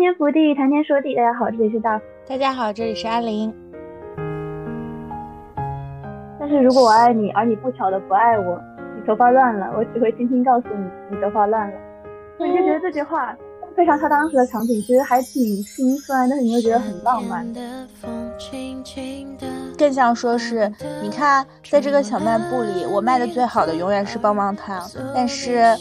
[0.00, 1.14] 天福地，谈天说地。
[1.14, 2.00] 大家好，这里是大。
[2.26, 3.54] 大家好，这里是阿玲。
[6.38, 8.58] 但是如果我爱你，而你不巧的不爱我，
[8.96, 11.76] 你头发乱了，我只会轻轻告诉你，你头发乱了。
[12.38, 13.36] 我就觉得这句话。
[13.80, 17.50] 配上他当时的场景，其实还挺心酸，但是你又觉得很浪漫。
[19.78, 20.70] 更像说是，
[21.02, 25.74] 你看，在这个小卖部里，我卖的最好的永远是棒棒糖，但是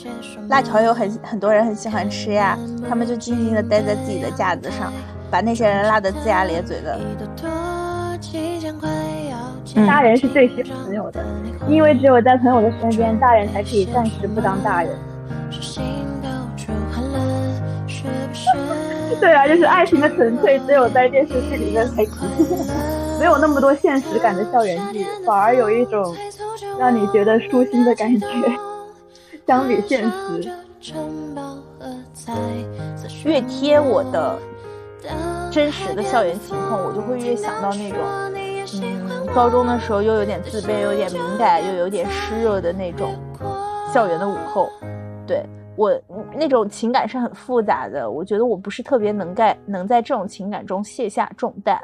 [0.47, 2.57] 辣条有很很多人很喜欢吃呀，
[2.87, 4.93] 他们就静静的待在自己的架子上，
[5.29, 6.97] 把那些人辣得龇牙咧嘴的。
[9.85, 11.21] 大人是最需要朋友的，
[11.67, 14.95] 因为只有在朋友的身边，大人才可以暂时不当大人。
[19.19, 22.57] 对啊，就是爱情的纯粹，只有在电视剧里面才体现，
[23.19, 26.15] 没有那么多现实感的校园剧，反而有一种
[26.77, 28.27] 让你觉得舒心的感觉。
[29.47, 30.47] 相比现实，
[33.25, 34.37] 越贴我的
[35.51, 37.99] 真实的校园情况，我就会越想到那种，
[38.75, 43.15] 嗯，高中的时候又有点自卑，有点敏感，又有点湿热的那种
[43.91, 44.69] 校园的午后，
[45.25, 45.43] 对。
[45.79, 45.89] 我
[46.35, 51.79] 那种情感是很复杂的，我觉得我不是特别能在能在这种情感中卸下重担。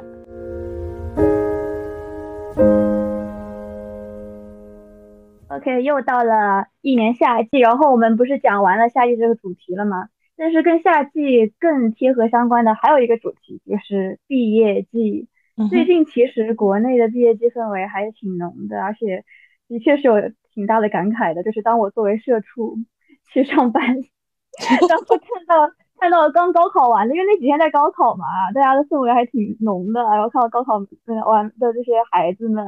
[5.48, 10.08] OK，又到了一年夏季，然后我们不是讲完了夏季这个主题了吗？
[10.36, 15.26] 但是跟夏季更贴合相关的还有一个主题，就是毕业季。
[15.70, 19.24] 最近其实国内的毕业季氛围还是挺浓的，而且
[19.68, 20.16] 的确是有
[20.52, 22.76] 挺大的感慨的，就是当我作为社畜。
[23.36, 23.82] 去上班，
[24.88, 25.70] 然后看到
[26.00, 30.00] 看到刚高考完的，因为那几天在高考嘛，大家的氛围还挺浓的。
[30.02, 30.76] 然后看到高考
[31.30, 32.64] 完的这些孩子们，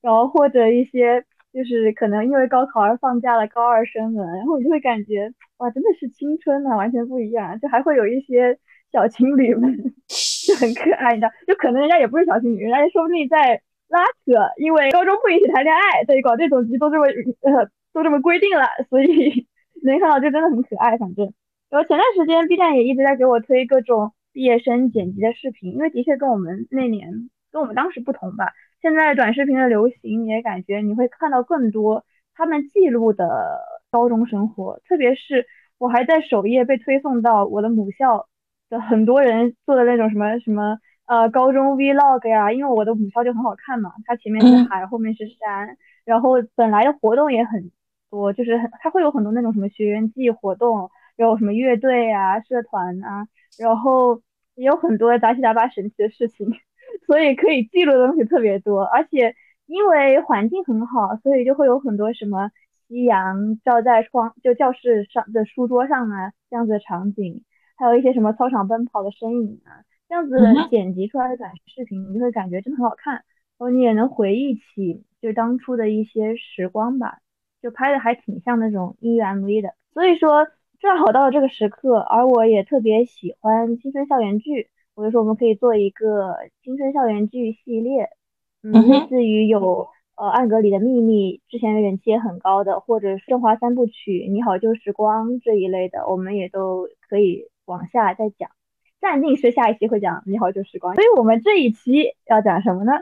[0.00, 7.58] 然后或者一些就是可能因为高考而放假的高二生们，然后你就会感觉哇，真的是青春啊，完全不一样。
[7.60, 8.58] 就还会有一些
[8.90, 9.76] 小情侣们
[10.46, 19.46] 就很可爱，你知道，就可能人家也不是小情侣，人家说不定在拉扯，因为高中不允许谈恋爱，对，搞这种局都这么呃都这么规定了，所以。
[19.82, 21.32] 没看到就真的很可爱，反正，
[21.70, 28.52] 然后前段时间 B 站也一直在给我推各种毕业生剪辑的视频，因为的确跟我们那年跟我们当时不同吧。
[28.80, 35.46] 现在短视频的流行，也感觉你会看到更多他们记录的高中生活，特别是
[35.78, 38.28] 我还在首页被推送到我的母校
[38.70, 47.70] 的很多人做的那种什么什么呃高中 Vlog 呀，因为我的母校就很好看嘛，它前面是海，后面是山，然后本来的活动也很。
[48.10, 53.26] 多就是很他会有很多那种什么学员季活动，然后什么乐队啊、社团啊，
[53.58, 54.22] 然后
[54.54, 56.52] 也有很多杂七杂八神奇的事情，
[57.06, 58.82] 所以可以记录的东西特别多。
[58.82, 59.34] 而且
[59.66, 62.50] 因为环境很好，所以就会有很多什么
[62.88, 67.42] 夕阳照在窗就教室上的书桌上啊这样子的场景，
[67.76, 70.36] 还有一些什么操场奔跑的身影啊，这样子
[70.70, 73.22] 剪辑出来的短视频，你就会感觉真的很好看，然
[73.58, 77.18] 后你也能回忆起就当初的一些时光吧。
[77.62, 80.46] 就拍的还挺像那种音乐 MV 的，所以说
[80.80, 88.10] 正好到了这个时刻，而我也特别喜欢青春校园剧，我就说我们可以做一个青春校园剧系列，
[88.62, 98.50] 嗯，类似于有呃暗格里的秘密，之前人气也很高的，或者是《振华三部曲》你好旧时光这一类的，我们也都可以往下再讲。
[99.00, 102.92] 暂定是下一期会讲你好旧时光，所以我们这一期要讲什么呢？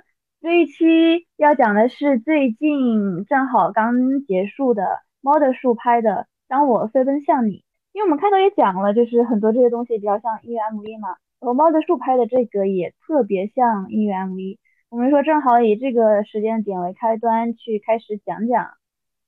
[0.46, 6.10] 这一期要讲的是最近正好刚结束的猫的树拍的
[6.46, 7.50] 《当我飞奔向你》，
[7.92, 11.08] 因为我们开头也讲了，就是很多这些东西比较像音乐 MV 嘛，
[11.40, 14.58] 然后猫的树拍的这个也特别像音乐 MV。
[14.88, 18.68] 我们说正好以这个时间点为开端去开始讲讲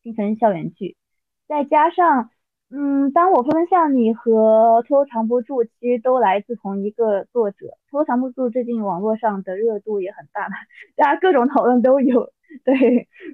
[0.04, 0.96] 青春校园剧，
[1.48, 2.30] 再加上。
[2.70, 7.78] 嗯，当我分享你和偷藏不住，其实都来自同一个作者。
[7.90, 10.46] 偷藏不住最近网络上的热度也很大，
[10.96, 12.30] 大家各种讨论都有。
[12.64, 12.74] 对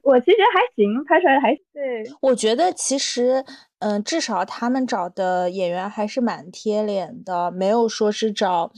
[0.03, 2.03] 我其实还行，拍出来还对。
[2.21, 3.45] 我觉得其实，
[3.79, 8.73] 嗯，至少他们找的演员还是蛮贴脸的，没有说是找，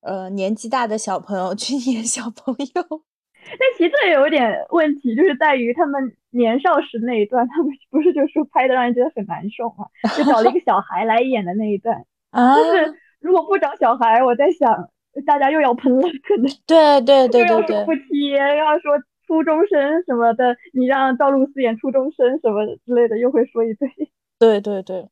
[0.00, 3.02] 呃，年纪大的小朋友去 演小朋友。
[3.44, 9.86] 但其实这有点问题，就是在于他们年少时那一段，他们不是就说拍的让人觉得很难受嘛？
[10.16, 14.90] 就找了一个小孩来演的那一段， 就是如果不找小孩，我在想
[15.24, 18.92] 大家又要喷了，可能对对对对对，不贴，要说
[19.26, 23.88] 初中生什么的，你让赵露思演初中生什么之类的，又会说一堆。
[24.38, 25.08] 对对对，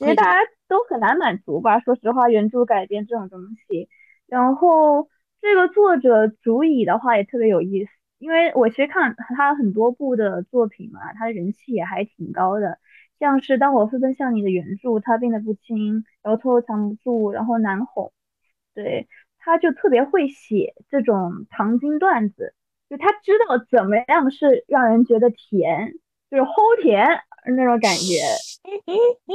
[0.00, 1.80] 因为大家都很难满足吧？
[1.80, 3.88] 说实话，原著改编这种东西，
[4.26, 5.08] 然后。
[5.40, 12.78] 这个作者主以的话也特别有意思，因为我其实看他很多部的作品嘛，他的人气也还挺高的。
[13.18, 18.12] 像是当我纷纷向你的原著，他病得不轻，然后偷偷藏不住，然后难哄，
[18.74, 22.54] 对，他就特别会写这种糖精段子，
[22.88, 25.94] 就他知道怎么样是让人觉得甜，
[26.30, 27.06] 就是齁甜
[27.56, 28.20] 那种感觉，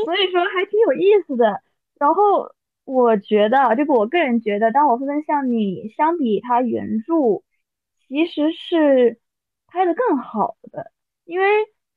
[0.05, 1.61] 所以说还挺有意思的。
[1.99, 2.53] 然后
[2.85, 7.43] 我觉得，这个我个人觉得，当我纷纷向你相比他原著，
[8.07, 9.19] 其实是
[9.67, 10.91] 拍的更好的，
[11.25, 11.45] 因为。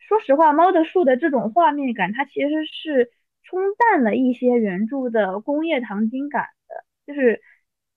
[0.09, 3.11] 说实话，猫的树的这种画面感，它其实是
[3.43, 6.85] 冲淡了一些原著的工业糖精感的。
[7.05, 7.43] 就是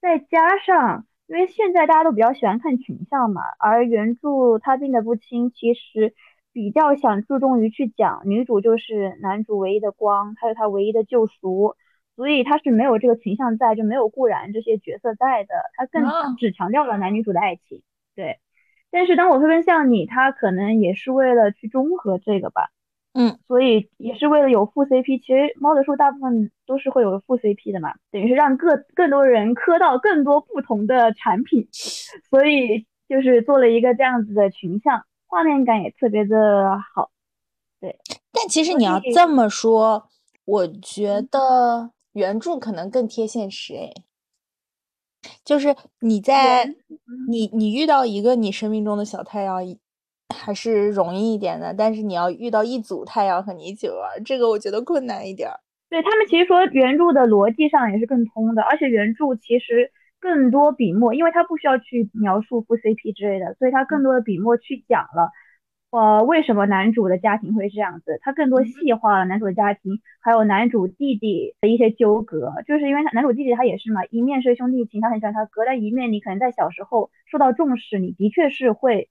[0.00, 6.12] 再加上，因为现在大家都比较喜欢看群像嘛，而原著它病得不轻，其实
[6.52, 11.76] 比较想注重于去讲女主就是男主唯一的光，还有他唯一的救赎，
[12.16, 17.84] 所以他是没有这个群像在，就没有固然这些角色在的，他更只强调了男女主的爱情，
[18.14, 18.38] 对。
[18.92, 22.70] 但是当我飞奔向你，他可能也是为了去中和这个吧，
[23.12, 25.20] 嗯，所以也是为了有副 CP。
[25.20, 31.68] 其实猫的书大部分都是会有副 CP 的嘛，等于是让各更多人磕到更多不同的产品，
[32.28, 37.10] 所以就是做了一个这样子的群像，画面感也特别的好。
[37.80, 37.96] 对，
[38.32, 40.08] 但其实你要这么说，
[40.44, 43.92] 我觉得原著可能更贴现实诶。
[45.44, 46.64] 就是你在
[47.28, 49.60] 你你遇到一个你生命中的小太阳，
[50.34, 51.74] 还是容易一点的。
[51.74, 55.50] 但是你要遇到一组太阳和你一起玩，这个我觉得困难一点。
[55.88, 59.90] 对他们其实说原著的逻辑上也是更通的，而且原著其实
[60.20, 65.30] 更多笔墨，因为它不需要去描述副 CP 之类的，所以它更多的笔墨去讲了。
[65.90, 68.20] 呃，为什么男主的家庭会这样子？
[68.22, 79.08] 他更多细化了男主的家庭，还有男主弟弟的一些纠葛，就是因为男主弟弟他也是嘛，一面是兄弟情，他很喜欢他哥，但一面你可能在小时候受到重视，你的确是会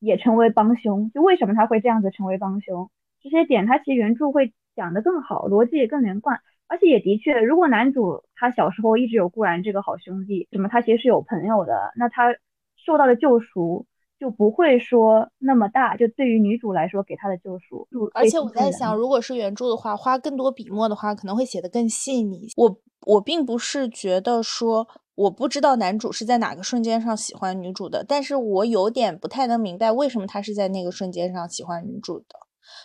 [0.00, 1.10] 也成为帮凶。
[1.14, 2.90] 就为什么他会这样子成为帮凶？
[3.22, 12.34] 这些点他其实原著会讲得更好，逻辑也更连贯，而且也的确，如果男主他小时候一直有固然这个好兄弟，什么他其实是有朋友的，那他
[12.76, 13.86] 受到了救赎。
[14.18, 17.86] 就不会说那么大，就对于女主来说给她的救赎。
[18.12, 22.48] 而且我在想，如果是原著的话，花更多笔墨的话，可能会写得更细腻。
[22.56, 32.26] 我我并不是觉得说我不知道男主是在哪个瞬间上喜欢女主的，但是我有点不太能明白为什么他是在那个瞬间上喜欢女主的。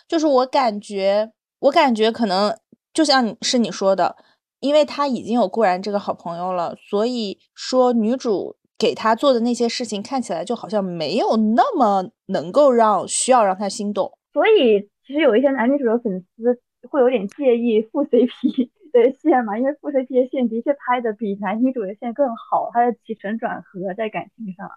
[0.06, 2.56] 就是我感觉，我感觉可能
[2.92, 4.16] 就像是你说的，
[4.60, 8.56] 因为他已经有顾然这个好朋友了，所以说女主。
[8.76, 24.70] 给他做的那些事情看起来就好像没有那么能够让需要让他心动，所以其实有一些男女主的粉丝会有点介意副 CP 的线嘛，因为副 CP 的线的确拍的比男女主的线更好，它的起承转合在感情上，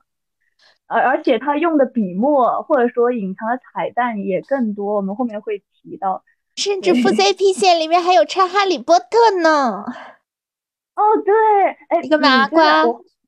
[0.85, 6.23] 而而且他用的笔墨或者说隐藏的彩蛋也更多，我们后面会提到，
[6.55, 9.83] 甚至副 CP 线里面还有插哈利波特呢。
[10.95, 11.33] 哦，对，
[11.89, 12.83] 哎，一个麻瓜。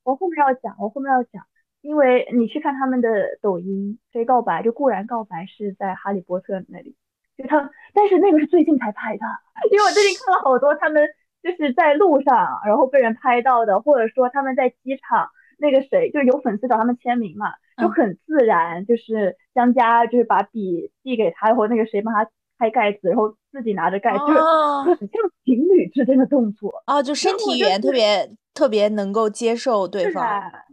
[0.10, 1.44] 我后面要讲，我后面要讲，
[1.82, 3.10] 因为你去看他们的
[3.42, 6.96] 抖音，谁告白就固然告白是在哈利波特那里，
[7.38, 9.26] 就他，但是那个是最近才拍的，
[9.72, 11.08] 因为我最近看了好多他们
[11.44, 15.30] 就是在路上然后被人拍到的，或者说他们在机场，
[15.60, 22.28] 那个谁就有粉丝找他们签名嘛，就很自然，就是江佳就是把笔递给他，然后那个谁帮他
[22.58, 24.40] 开盖子，然后自己拿着盖，就是
[24.96, 28.30] 很像情侣之间的动作啊，就身体语言特别。
[28.60, 30.22] 特别能够接受对方，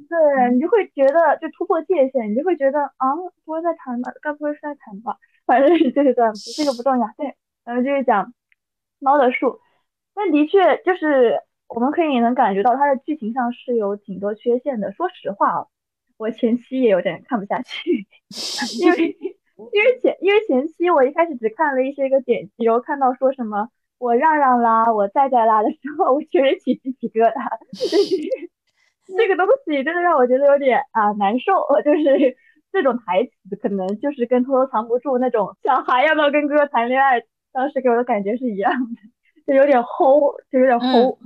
[0.09, 3.15] 对你就会觉得就突破界限，你就会觉得啊，
[3.45, 4.11] 不会在谈吧？
[4.21, 5.17] 该不会是在谈吧？
[5.47, 7.07] 反正是这段这个不重要。
[7.17, 8.35] 对，然后就是讲
[8.99, 9.61] 猫的树，
[10.17, 14.91] 但的确就是我们可以能感觉到它的剧情上是有挺多缺陷的。
[14.91, 15.67] 说实话啊，
[16.19, 18.05] 我前期也有点看不下去，
[18.81, 19.17] 因为
[19.73, 23.69] 因为前因为前期我一开始只看了一些个点击，然后看到说什么。
[23.99, 31.53] 我让让啦，我在在啦的时候，我全身起鸡皮疙瘩， 就是这个东西真的让我觉得有点啊难受。
[31.83, 32.37] 就是
[32.71, 37.23] 这种台词，可能就是跟偷偷藏不住那种小孩要不要跟哥哥谈恋爱，
[37.53, 39.01] 当时给我的感觉是一样的，
[39.47, 41.17] 就有点齁，就有点齁。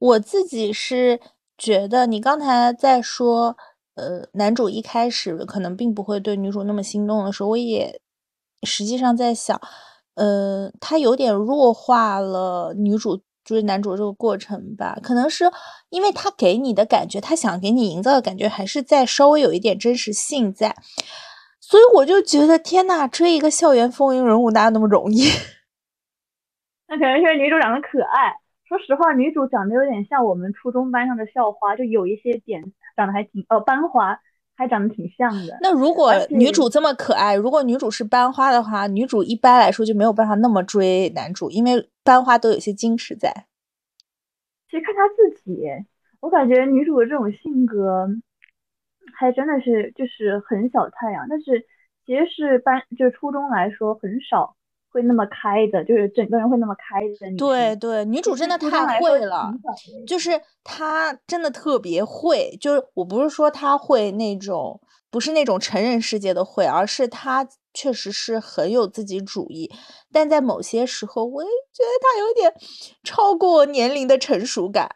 [0.00, 1.20] 我自己是
[1.56, 3.56] 觉得，你刚才在说，
[3.94, 8.00] 呃，男主一开始可能并不会对女主那么心动的时候，我也
[8.64, 9.60] 实际上在想。
[10.14, 14.98] 呃，他有点弱化了女主追男主这个过程吧？
[15.02, 15.44] 可能是
[15.90, 20.74] 因为他给你的感觉，他想给你营造的感觉还是在稍微有一点真实性在，
[21.60, 25.28] 所以我就觉得天呐，追一个校园风云人物哪有那么容易？
[26.88, 28.36] 那可能是女主长得可爱。
[28.68, 34.18] 说实话，女主长得有点像我们初中班上的校花，就有一些点长得还挺呃班花，
[34.56, 35.58] 还长得挺像的。
[35.60, 43.46] 那如果女主这么可爱，如果女主是班花的话，女主一般来说就没有办法那么追男主，因为班花都有些矜持在。
[44.70, 45.66] 其实看她自己，
[46.20, 48.08] 我感觉女主的这种性格，
[49.14, 51.66] 还真的是就是很小太阳，但是
[52.06, 54.56] 其实是班就是初中来说很少。
[54.94, 57.36] 会那么开的，就是整个人会那么开的。
[57.36, 59.52] 对对，女主真的太会了，
[60.06, 62.56] 就是她真的特别会。
[62.60, 69.68] 就是我不是说她会那种，不是那种成人世界的会，而是她确实是很有自己主意。
[70.12, 72.54] 但在某些时候，我也觉得她有点
[73.02, 74.88] 超过年龄的成熟感。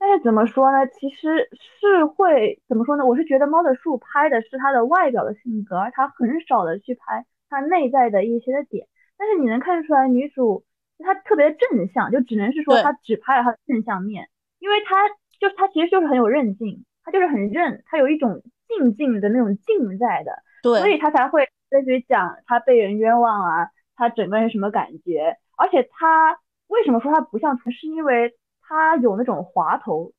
[0.00, 0.78] 但是怎么说呢？
[0.88, 1.48] 其实
[1.80, 3.06] 是会怎么说呢？
[3.06, 7.24] 我是觉得猫的树拍的是她的外表的性格，而她很少的去拍。
[7.48, 8.86] 她内在的一些的点，
[9.16, 10.64] 但是你能看出来，女主
[10.98, 14.28] 她特别正向，就只能是说她只拍了她的正向面，
[14.58, 15.08] 因为她
[15.40, 30.12] 就是她其实就是很有韧劲，她就是很韧，她有一种静静的那种静在的，对，所以她才会类似于讲她被人冤枉啊，她整个人什么感觉，而且她为什么说她不像，是因为她有那种滑头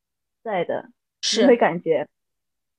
[0.44, 0.90] 在的，
[1.38, 2.08] 你会感觉，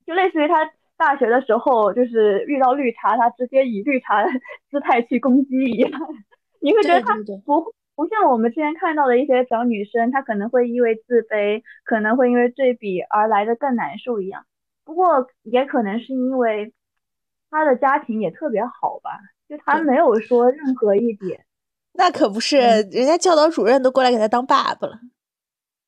[0.06, 0.70] 就类似于她。
[1.00, 4.22] 大学的时候，就是遇到绿茶，他直接以绿茶
[4.70, 5.90] 姿态去攻击一样，
[6.60, 7.14] 你会觉得他
[7.46, 7.64] 不
[7.96, 14.44] 不像我们之前看到的一些小女生，她可能会因为自卑，可能会因为对比而来的更难受一样。
[14.84, 16.74] 不过也可能是因为
[17.50, 21.44] 他的家庭也特别好吧，就他没有说任何一点。
[21.94, 25.00] 那可不是，人家教导主任都过来给他当爸爸了。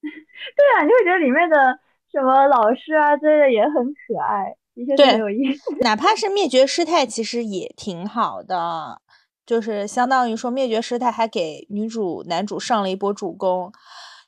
[0.02, 1.78] 对啊，你会觉得里面的
[2.10, 4.56] 什么老师啊之类的也很可爱。
[4.96, 5.62] 对，有意思。
[5.82, 9.00] 哪怕是灭绝师太，其实也挺好的，
[9.44, 13.72] 就是相当于说灭绝师太还给女主、男主上了一波助攻。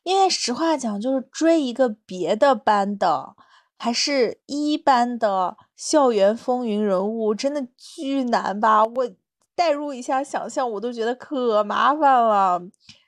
[0.02, 3.34] 因为实话讲，就是追一个别的班的，
[3.78, 8.84] 还是一班的校园风云人物，真的巨难吧？
[8.84, 9.10] 我
[9.54, 12.60] 代入一下想象，我都觉得可麻烦了。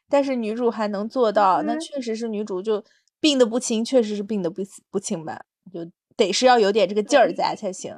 [0.08, 2.82] 但是女主还能做到，那确实是女主就
[3.20, 5.42] 病得不轻，确实是病得不不轻吧？
[5.70, 5.80] 就。
[6.16, 7.94] 得是要有点这个劲儿在才行，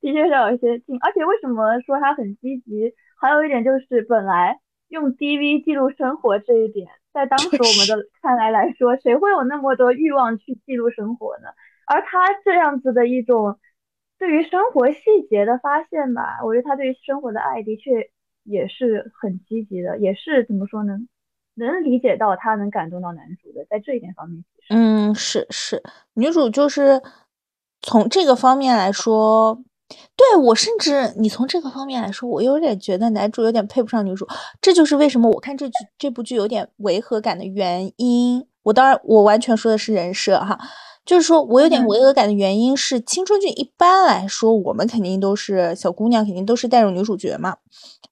[0.00, 2.94] 的确是有一些劲，而且为什么说他很积极？
[3.20, 11.48] 还有一点就是，本来用 DV 记录生活这一点，在当时我们的看来来说，谁会有那么多欲望去记录生活呢？
[11.86, 13.58] 而他这样子的一种
[14.18, 18.10] 对于生活细节的发现吧，我觉得他对于生活的爱的确
[18.44, 20.98] 也是很积极的，也是怎么说呢？
[21.54, 25.82] 能理解到他能感动到男主的，在这一点方面，嗯，是是，
[26.14, 27.02] 女主就是
[27.82, 29.62] 从这个方面来说，
[30.16, 34.26] 对我甚至你从这个方面来说，我有点觉得男主有点配不上女主，
[34.60, 38.46] 这就是为什么我看这剧这部剧有点违和感的原因。
[38.62, 40.58] 我当然我完全说的是人设哈。
[41.04, 47.56] 就是说我有点违和感的原因是，青春剧一般来说，我们肯定都是小姑娘，肯定都是带入女主角嘛。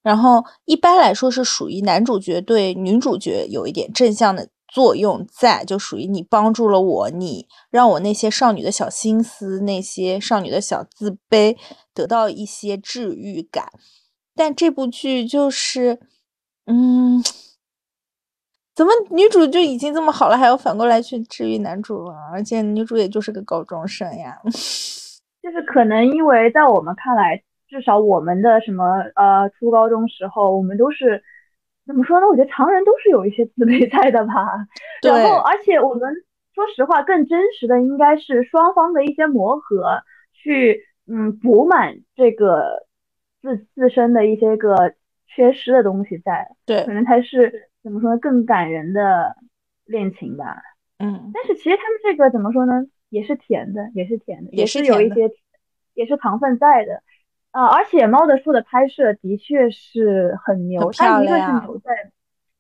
[0.03, 11.57] 然后一般来说是属于男主角对女主角有一点正向的作用在，就属于你帮助了我，你让我那些少女的小心思、那些少女的小自卑
[11.95, 13.71] 得到一些治愈感。
[14.35, 16.01] 但这部剧就是，
[16.67, 17.23] 嗯。
[18.79, 22.31] 怎么女主就已经这么好了，还要反过来去治愈男主啊？
[22.33, 24.39] 而且女主也就是个高中生呀。
[25.43, 28.85] 就是可能因为在我们看来，至少我们的什么
[29.17, 31.21] 呃初高中时候，我们都是
[31.89, 32.29] 怎么说呢？
[32.29, 34.33] 我觉得常人都是有一些自卑在的吧。
[35.03, 36.15] 然后，而且我们
[36.55, 42.87] 说实话，更真实的应该是双方的一些磨合，去嗯补满这个
[43.43, 44.95] 自自身的一些个
[45.27, 46.53] 缺失的东西在。
[46.65, 47.68] 对，可能才是。
[47.83, 48.19] 怎么说呢？
[48.19, 49.37] 更感人的
[49.85, 50.63] 恋情吧。
[50.99, 52.85] 嗯，但是其实他们这个怎么说呢？
[53.09, 55.31] 也是甜的，也是甜的，也是有一些，
[55.95, 57.03] 也是糖分在的。
[57.53, 61.93] 啊，而且《猫的树》的拍摄的确是很牛，它一个是牛在，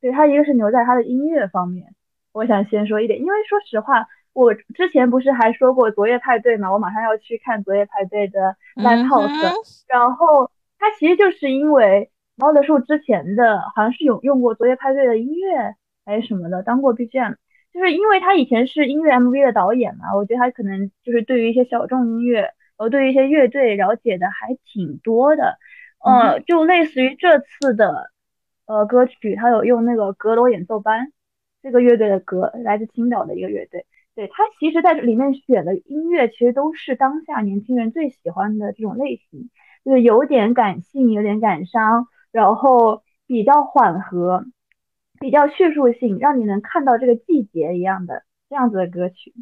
[0.00, 1.94] 对，它一个是牛在它的音乐方面。
[2.32, 12.10] 我想先说一点，因为说实话，我之前不是还说过《昨夜派对》嘛，我马上要去看《昨夜派对》的 live house，然后它其实就是因为。
[12.38, 17.34] 猫的树之前的好像是有用过《昨夜派对》的音乐还是什么的当过 BGM，
[17.74, 25.58] 就是因为他以前是音乐 MV 的导演嘛，我觉得他可能就是对于一些小众音乐，呃，对于一些乐队了解的还挺多的，
[26.04, 28.10] 呃，就类似于这次的
[28.66, 31.12] 呃歌曲，他有用那个阁楼演奏班
[31.60, 39.50] 这个乐队的歌，来自青岛的一个乐队，对他其实在里面选的音乐其实都是当下年轻人最喜欢的这种类型，
[39.84, 42.06] 就是有点感性，有点感伤。
[42.32, 44.44] 然后比较缓和，
[45.20, 49.34] 比较叙述性，让你能看到这个季节一样的这样子的歌曲，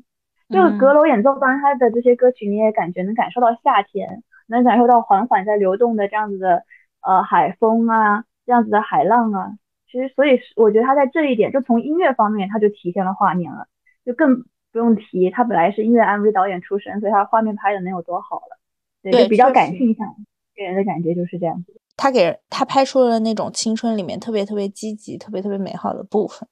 [0.49, 6.65] 就阁楼演奏班他的这些歌曲，你也感觉能感受到夏天，能感受到缓缓在流动的这样子的
[7.03, 9.53] 呃海风啊，这样子的海浪啊。
[9.89, 13.69] 其实，所以我觉得他在这一点，就从音乐方面，他就体现了画面了，
[14.05, 18.59] 就更不用提他本来是音乐 MV 导演出身，所以他画面拍的能有多好了。
[19.03, 20.15] 对，就比较感性向，
[20.57, 21.79] 给人的感觉就是这样子。
[21.97, 26.49] 他给他拍出了那种青春里面特别特别积极、特别特别美好的部分。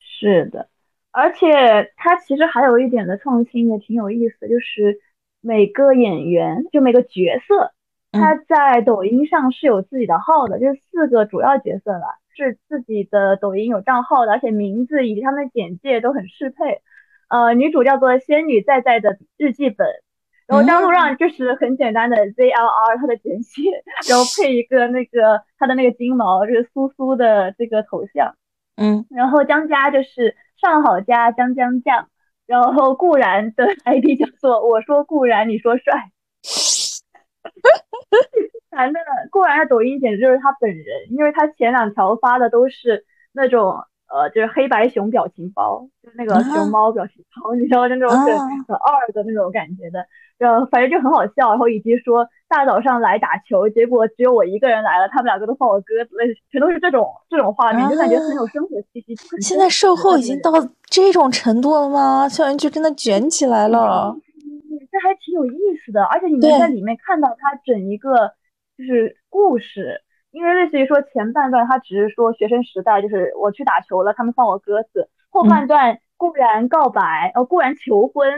[0.00, 0.68] 是的，
[1.10, 5.00] 而且他其实还有一点的创新也挺有意思，就是
[5.40, 7.72] 每个演员就每个角色，
[8.12, 12.06] 他在抖音上是有自己的号的，就是四个主要角色吧，
[12.36, 16.82] 是自己的抖音有账号的，而且名字以及他们的简介都很适配。
[17.28, 20.03] 呃，女主叫做仙女在在的日记本。
[20.46, 23.62] 然后张路让就是很简单的 ZLR 它的简写，
[24.08, 28.34] 然后配一个那个他的那个金毛，就是苏苏的这个头像，
[28.76, 32.08] 嗯，然后江家就是上好佳江江酱，
[32.46, 36.10] 然后固然的 ID 叫做我说固然你说帅，
[38.70, 43.84] 固然的固然的抖音简直就是他本人，因为他前两条发的都是那种。
[44.06, 48.26] 呃，就是黑白熊表情包，就是那个熊猫表情包，你知道，那种很
[48.64, 50.06] 很二的那种感觉的，
[50.38, 51.50] 然后反正就很好笑。
[51.50, 59.14] 然后以及说大早上来打球，结果只有我一个人来了，他们两个都放我鸽子，类全都是这种这种画面，就感觉很有生活气息。
[59.40, 60.52] 现在售后已经到
[60.86, 62.28] 这种程度了吗？
[62.28, 64.16] 校园剧真的卷起来了，
[64.92, 68.32] 这还挺有意思的，而且你能在里面看到它整一个
[68.76, 70.00] 就是故事。
[70.30, 75.08] 因为类似于说前半段，他只是说学生时代，就是我去打球了，他们放我鸽子。
[75.30, 78.28] 后半段固然告白，呃，固然求婚，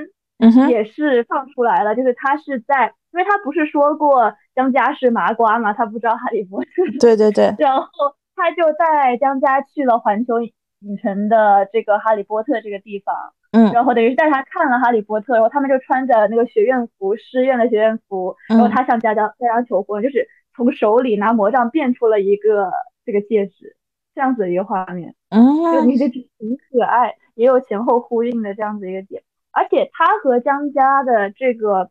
[0.68, 1.94] 也是放出来了。
[1.94, 6.70] 就是他是在，因为他不是说过江家是麻瓜嘛，他不知道哈利波特。
[7.00, 7.54] 对对对。
[7.58, 7.88] 然后
[8.34, 13.14] 他就带江家去了环球影城的这个哈利波特这个地方，
[13.52, 20.28] 嗯，然后等于是带他看了哈利波特，然后他们就穿着那个学院服，师院的学院服，然后他向家家家家求婚，就是。
[20.56, 22.72] 从手里拿魔杖变出了一个
[23.04, 23.76] 这个戒指，
[24.14, 26.26] 这样子的一个画面，嗯，就你这挺
[26.70, 29.22] 可爱，也有前后呼应的这样子一个点，
[29.56, 31.90] 而且他和江家的这个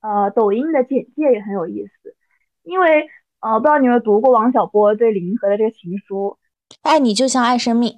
[0.00, 2.16] 呃抖音的简介也很有意思，
[2.62, 3.06] 因为
[3.40, 6.38] 呃不知道你有没有读过王小波对李银河的这个情书，
[6.82, 7.94] 爱你就像爱生命，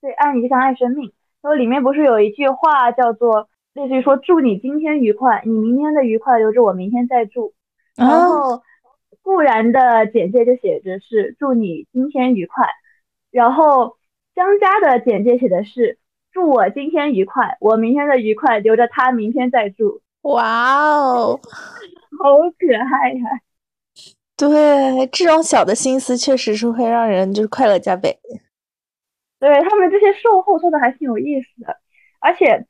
[0.00, 7.54] 对，爱你就像爱生命，然后里面不是有一句话叫做类似于说祝你今天愉快，你明天的愉快留着我明天再祝，
[7.96, 8.62] 然后。
[9.22, 12.68] 固然的简介就写着是祝你今天愉快，
[13.30, 13.96] 然后
[14.34, 15.98] 江家的简介写的是
[16.34, 20.02] 祝我今天愉快，我明天的愉快留着他明天再祝。
[20.22, 21.40] 哇哦，
[22.18, 23.40] 好可爱呀！
[24.36, 28.18] 对，这种小的心思确实是会让人就是快乐加倍。
[29.38, 31.78] 对他们这些售后做的还挺有意思的，
[32.20, 32.66] 而且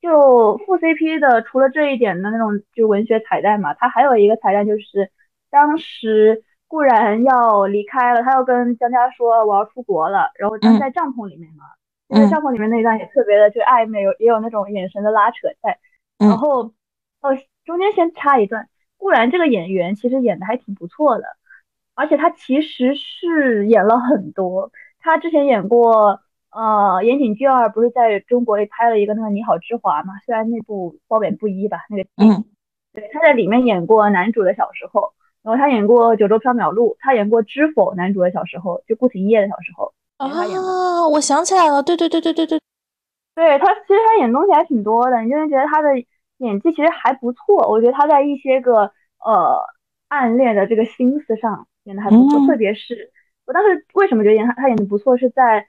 [0.00, 5.10] 就副 CP 的除了这一点的那种就文学彩蛋嘛，它还有一个彩蛋就是。
[5.50, 11.62] 当时固然要离开了，他要跟江家说我要出国了，然后站在帐篷里面嘛，
[12.08, 15.78] 在帐篷里面那一段也特别的就暧昧，有也有那种眼神的拉扯在。
[16.18, 16.72] 然后
[17.20, 21.24] 哦，中间先插一段，固然这个演员其实演的还挺不错的，
[21.94, 32.44] 而且他其实是演了很多，他之前演过呃岩井俊二不是在中国也拍了一个那个你好之华嘛，虽然那部褒贬不一吧，那个嗯，
[32.92, 35.12] 对，他在里面演过男主的小时候。
[35.42, 39.92] 然后他演过《九州缥缈录》，他演过《知否》男主的小时候，就顾廷烨的小时候。
[40.16, 42.60] 啊，我想起来了，对对对对对对，
[43.34, 45.88] 对他其实他演东西还挺多的，你就会觉得他的
[46.38, 47.68] 演技其实还不错。
[47.68, 48.92] 我觉得他在一些个
[49.24, 49.60] 呃
[50.08, 53.10] 暗恋的这个心思上演的还不错，特别是
[53.46, 55.66] 我当时为什么觉得演他他演的不错，是在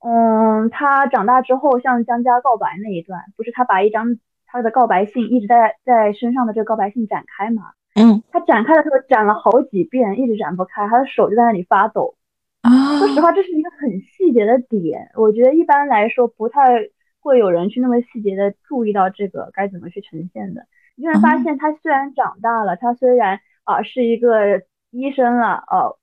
[0.00, 7.72] 嗯他长大之后向江家告白那一段，不是他把一张他的告白信一直在在身上的这个告白信展开嘛？
[7.94, 12.14] 嗯，他展开的时候展了好几遍，一直展不开，他的手就在那里发抖。
[12.62, 16.88] 啊，说实话，这是一个很细节的点，我觉得一般来说不太
[17.20, 20.66] 会有人去那么细节的注意到这个该怎么去呈现的。
[20.94, 25.98] 你会发现，他虽然长大了，他虽然啊是一个医生了，呃，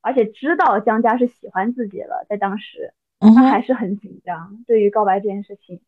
[0.00, 5.80] 而且知道江家是喜欢自己了，在当时，他还是很紧张，对于告白这件事情。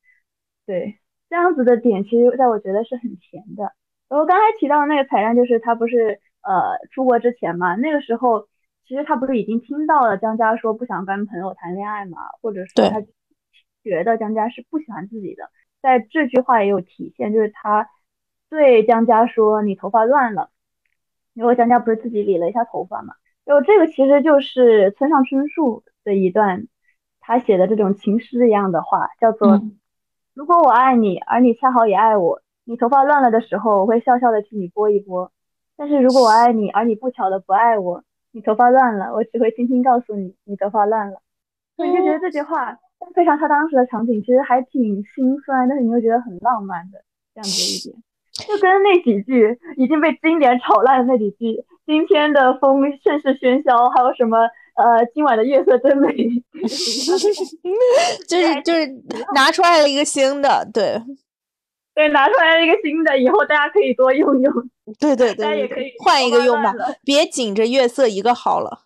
[0.66, 3.72] 对，这样子的点，其实在我觉得是很甜的。
[4.08, 8.46] 然后刚才提到的那个彩蛋，就是他不是呃出国之前嘛，那个时候
[8.86, 13.00] 其实他不是已经听到了江家说不想跟朋友谈恋爱嘛，或者说他
[13.82, 17.88] 觉得江家是不喜欢自己的，在这句话也有体现，就是他
[18.50, 20.50] 对江家说你头发乱了，
[21.34, 23.14] 然后江家不是自己理了一下头发嘛，
[23.44, 26.68] 然后这个其实就是村上春树的一段
[27.20, 29.62] 他写的这种情诗一样的话，叫做
[30.34, 35.30] 如果我爱你，而你恰好也爱我，你头发乱了的时候，我会笑笑的替你拨一拨；
[35.76, 41.20] 但是如果我爱你，而你不巧的不爱我，你头发乱了，我只会轻轻告诉你，你头发乱了。
[41.76, 42.76] 所以你就觉得这句话
[43.14, 47.02] 配上他当时的场景，其实还挺心酸，但是你又觉得很浪漫的
[47.34, 48.02] 这样子一点。
[48.32, 54.38] 就跟那几句已经被经典炒烂的那几句，今天的风甚是喧嚣，还有什么
[54.74, 56.08] 呃，今晚的月色真美，
[58.26, 58.86] 就是就是
[59.34, 60.98] 拿出来了一个新的，对，
[61.94, 64.52] 对，拿出来了一个新的，以后大家可以多用用，
[64.98, 66.72] 对对对，大家也可以换一个用吧，
[67.04, 68.84] 别紧着月色一个好了，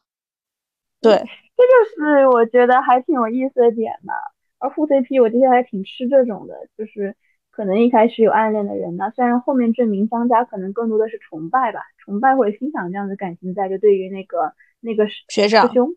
[1.01, 1.12] 对，
[1.57, 4.14] 这就是我觉得还挺有意思的点吧。
[4.59, 7.14] 而副 CP 我之前还挺吃这种的，就是。
[7.57, 15.88] 可能一开始有暗恋的人呢，虽然后面证明张家可能更多的是崇拜吧，崇拜或者欣赏这样的感情在，就对于那个那个学长师兄，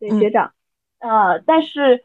[0.00, 0.52] 对学长，
[0.98, 2.02] 呃，但是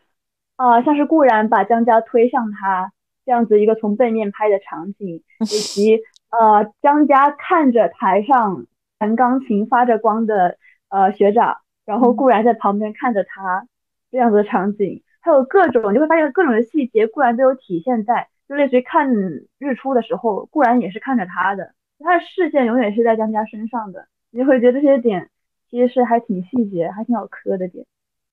[0.58, 2.94] 呃，像是固然把江家推向他
[3.28, 6.00] 这样子一个从背面拍的场景， 以及
[6.32, 8.66] 呃江家看着台上
[8.98, 13.68] 弹钢琴发着光的呃学长，然后固然在旁边看着他
[14.10, 18.30] 这样子的场景，还有各种你会发现各种的细节固然都有体现在。
[18.48, 19.12] 就类似于看
[19.60, 25.30] 日出的时候，固然也是看着他的，他的视线永远是在江家身上的，你会觉得这些点
[25.70, 27.86] 其实是还挺细节，还挺好磕的点。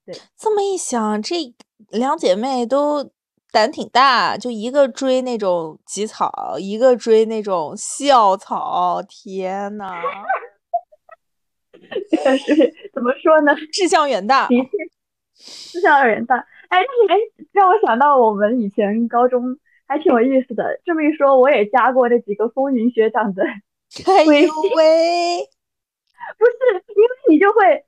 [0.07, 1.35] 对，这么一想，这
[1.91, 3.11] 两姐妹都
[3.55, 10.03] 胆挺大，就一个追那种吉草，一个追那种校草，天呐！
[12.11, 13.55] 确实，怎么说呢？
[13.73, 14.69] 志向远大，的确，
[15.71, 16.35] 志向远大。
[16.69, 17.17] 哎，哎，
[17.53, 19.57] 让我想到我们以前高中。
[19.87, 23.45] 还挺有意思的，这么一说，我也加过那几个风云学长的
[24.27, 24.49] 微信。
[24.49, 26.57] 不是，
[26.97, 27.85] 因为你就会，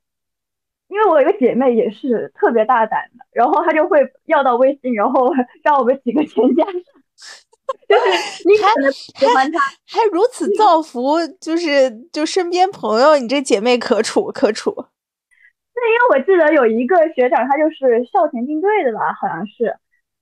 [0.87, 5.31] 因为我有个姐妹也是特别大胆的，然后她就会要到微信，然后
[5.63, 6.73] 让我们几个全加上。
[7.87, 8.03] 就是
[8.47, 14.71] 你可能喜欢她，还如此造福，就是就身边朋友，你这姐妹可处可处。
[14.71, 19.75] 对，因为我记得有一个学长，他就是校田径队的吧，好像是。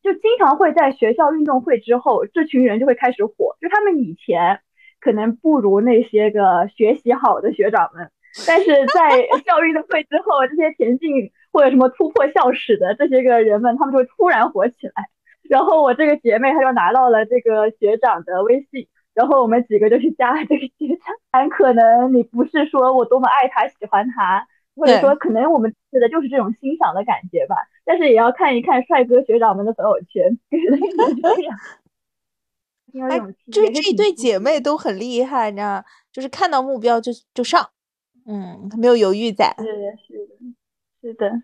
[0.03, 3.55] 就经常会在学校运动会之后，这群人就会开始火。
[3.59, 4.59] 就他们以前
[4.99, 8.11] 可能不如那些个学习好的学长们，
[8.47, 14.93] 但是在校运动会之后，这些田径或者什么突破校史的这些个人们，他们就会突然火起来。
[15.43, 21.15] 然后我这个姐妹她就拿到了这个学长的微信，然后我们几个就去加了这个学长。
[21.31, 24.47] 很可能你不是说我多么爱他、喜欢他。
[24.77, 30.67] 或者说，可能我们指的就是这种欣赏的感觉吧，但是也要看一看帅哥学长们的朋友圈，就是
[31.21, 31.57] 这样。
[33.09, 33.17] 哎，
[33.49, 37.69] 就是这对姐妹都很厉害，你知道就是看到目标就就上，
[38.25, 39.53] 嗯，没有犹豫在。
[39.57, 40.35] 是的，是的，
[41.01, 41.41] 是的。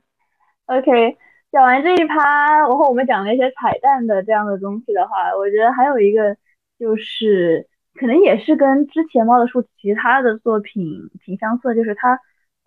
[0.65, 1.17] OK，
[1.52, 6.36] 讲完这一趴，然后我们讲了一些彩蛋的这样的东西的话，我觉得还有一个
[6.80, 12.20] 就是，可能也是跟之前猫的树其他的作品挺相似，就是它。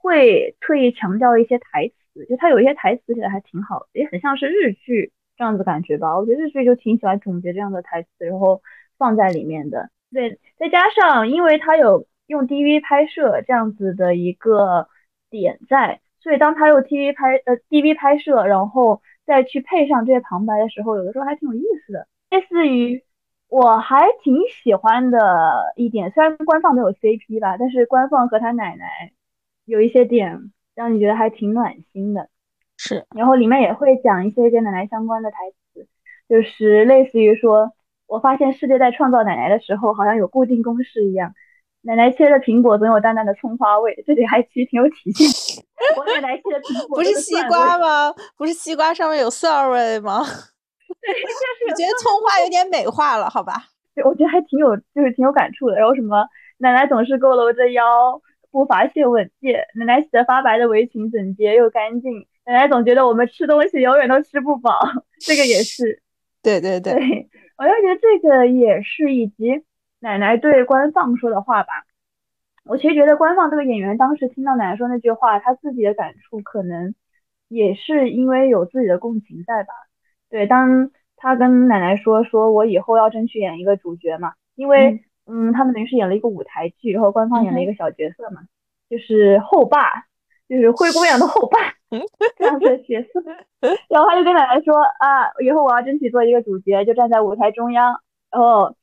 [0.06, 6.18] 会特意强调一些台词，就他有一些台词写的还挺好的，也很像是日剧这样子感觉吧。
[6.18, 8.60] 我觉得日剧就挺喜欢总结这样的台词，然后
[8.98, 9.88] 放在里面的。
[10.12, 14.88] 对，再加上因为他有用 DV 拍摄这样子的一个
[15.30, 22.08] 点在，所以当他用 TV 拍呃 DV 拍摄，然后再去配上这些旁白的时候，有的时候还挺有意思的。
[22.30, 23.02] 类似于
[23.48, 29.12] 我还挺喜欢的一点，虽然官方没有 CP 吧，但是官方和他奶奶。
[29.66, 32.28] 有一些点让你觉得还挺暖心的，
[32.76, 33.06] 是。
[33.16, 35.38] 然后里面也会讲一些跟奶奶相关的台
[35.72, 35.88] 词，
[36.28, 37.72] 就是类似于说，
[38.06, 41.32] 我发现世界在创造奶奶的时候，好像有固定公式一样。
[41.84, 45.62] 奶奶切的苹果总有淡淡的葱花味，这里还其实挺有体现。
[45.96, 48.14] 我奶奶切的苹果不是西瓜吗？
[48.36, 50.20] 不是西瓜上面有蒜味吗？
[51.00, 53.64] 对，就是我觉得葱花有点美化了，好吧？
[53.94, 55.76] 对，我觉得还挺有，就是挺有感触的。
[55.76, 56.26] 然后什么，
[56.58, 58.20] 奶奶总是佝偻着腰。
[58.50, 62.24] 步伐却稳健，奶奶洗的发白的围裙整洁又干净。
[62.46, 64.78] 奶奶总觉得我们吃东西永远都吃不饱，
[65.18, 66.00] 这个也是。
[66.40, 66.92] 对对对，
[67.58, 69.60] 我就觉得这个也是，以及
[70.04, 71.72] 奶奶对官放说的话吧。
[72.64, 76.94] 我其实觉得官放这个演员当时听到奶奶说那句话，他自己的感触可能
[77.48, 79.72] 也是因为有自己的共情在吧。
[80.28, 85.04] 对，当他跟奶奶说说我以后要争取演一个主角嘛，因为。
[85.26, 88.42] 嗯，他们等于是演了一个舞台剧，然后官方演了一个小角色嘛，
[88.90, 90.04] 就是后爸，
[90.46, 91.58] 就是灰姑娘的后爸
[92.36, 93.22] 这样的角色。
[93.88, 97.98] 然后他就跟奶奶说啊，以后我要争取做一个主角，就站在舞台中央。
[98.30, 98.76] 然后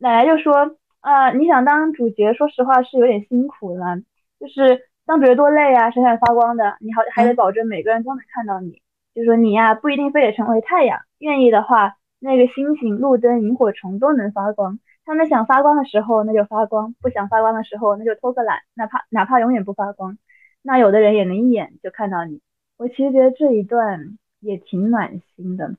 [0.00, 4.02] 奶奶就说啊，你想当主角，说实话是有点辛苦的，
[4.40, 8.80] 就是当主角多累啊，闪闪发光的，你好还得保证每个人都能看到你。
[9.14, 14.78] 就说你呀，不一定非得成为太阳，愿意的话那个星星、路灯、萤火虫都能发光。
[15.04, 20.16] 他们想发光的时候那就发光，不想发光的时候那就偷个懒，哪怕哪怕永远不发光。
[20.62, 22.40] 那有的人也能一眼就看到你。
[22.76, 25.74] 我其实觉得这一段也挺暖心的。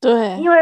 [0.00, 0.56] 对，因为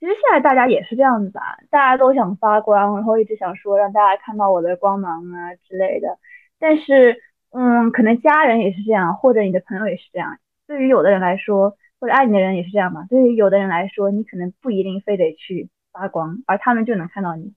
[0.00, 6.18] 其实现在大家也是这样子吧，大家都想发光，然后一直想说让大家看到我的光芒啊之类的。
[6.58, 10.38] 但是，嗯，可能家人也是这样，或者你的朋友也是这样。
[10.66, 13.04] 对于有的人来说，或者爱你的人也是这样嘛。
[13.10, 17.52] 对于有的人来说，你可能不一定非得去发光，而他们就能看到你。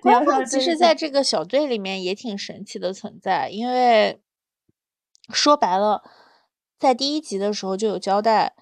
[0.00, 4.18] 官方其实在这个小队里面也挺神奇的存在，因为
[5.30, 6.02] 说白了，
[6.78, 8.54] 在第一集的时候就有交代。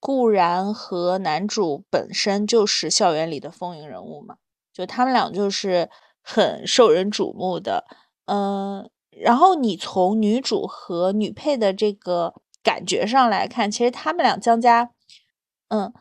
[0.00, 4.36] 顾然和男主本身就是校园里的风云人物嘛，
[4.72, 5.90] 就他们俩就是
[6.22, 7.84] 很受人瞩目的，
[8.24, 14.90] 嗯，然后你从女主和女配的这个感觉上来看，其实他们俩江家，
[15.68, 15.92] 嗯，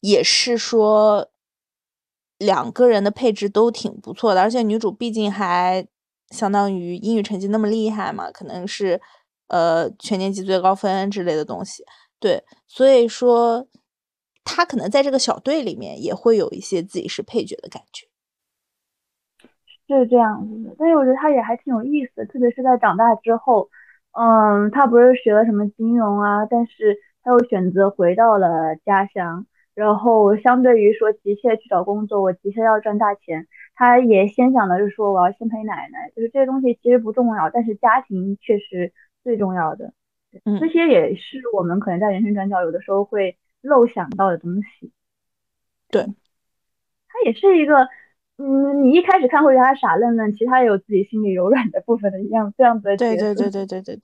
[0.00, 1.30] 也是说
[2.38, 5.86] 两个人的配置都挺不错的，而且女主毕竟还
[6.30, 9.00] 相当于英语成绩那么厉害嘛，可能是
[9.48, 11.84] 呃全年级最高分之类的东西。
[12.20, 13.66] 对，所以说
[14.44, 18.06] 他可能在这个小队里面也会有一些自己是配角的感觉，
[19.88, 20.76] 是这样子的。
[20.78, 23.68] 但是我觉得他也还挺有意思的，特别是在长大之后，
[24.12, 38.92] 嗯，他不是学了什么金融啊，但是他又选择回到了家乡，然后相对于说急切去找工作，我急切要赚大钱，他也先想的是说我要先陪奶奶，就是这些东西其实不重要，但是家庭确实
[39.24, 39.92] 最重要的。
[40.60, 44.92] 这些也是我们可能在人生转角有的时候会漏想到的东西。
[45.90, 47.88] 对，他也是一个，
[48.36, 52.96] 嗯，你一开始看会觉得他傻愣愣，其实他也有自己心里柔软的部分的一样这样子的。
[52.98, 54.00] 对对对对对对对。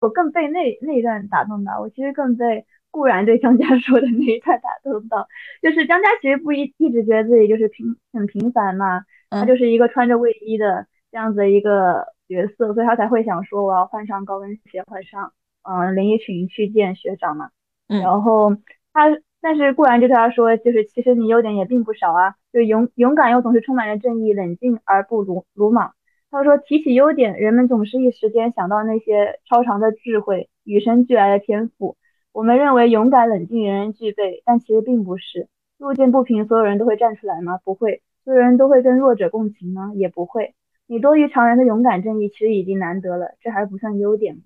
[0.00, 5.28] 我更被那那一段打动到，我其实更被固然对江家 说的那一段打动到，
[5.60, 12.14] 就是江家其实不一一直觉得自己就是平很平凡嘛，他就是一个穿着卫衣的这样子一个。
[12.28, 17.50] 角色，所以他才会想说我要换上高跟鞋，换上嗯连衣裙去见学长嘛。
[17.88, 18.54] 然后
[18.92, 19.08] 他，
[19.40, 25.94] 但是固然就对他说，就是其实你优点也并不少啊，就勇勇敢又总是充满着正义，冷静而不鲁鲁莽。
[26.30, 31.96] 他说提起优点，人们总是一时间想到那些超长的智慧、与生俱来的天赋。
[32.32, 35.48] 我们认为勇敢冷静人人具备，但其实并不是。
[35.78, 37.58] 路见不平，所有人都会站出来吗？
[37.64, 38.02] 不会。
[38.24, 39.92] 所有人都会跟弱者共情吗？
[39.94, 40.54] 也不会。
[40.90, 44.42] 你多于常人的勇敢正义，其实已经难得了，这还不算优点吗？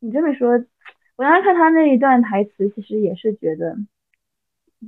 [0.00, 0.64] 你这么说，
[1.14, 3.76] 我当时看他那一段台词，其实也是觉得，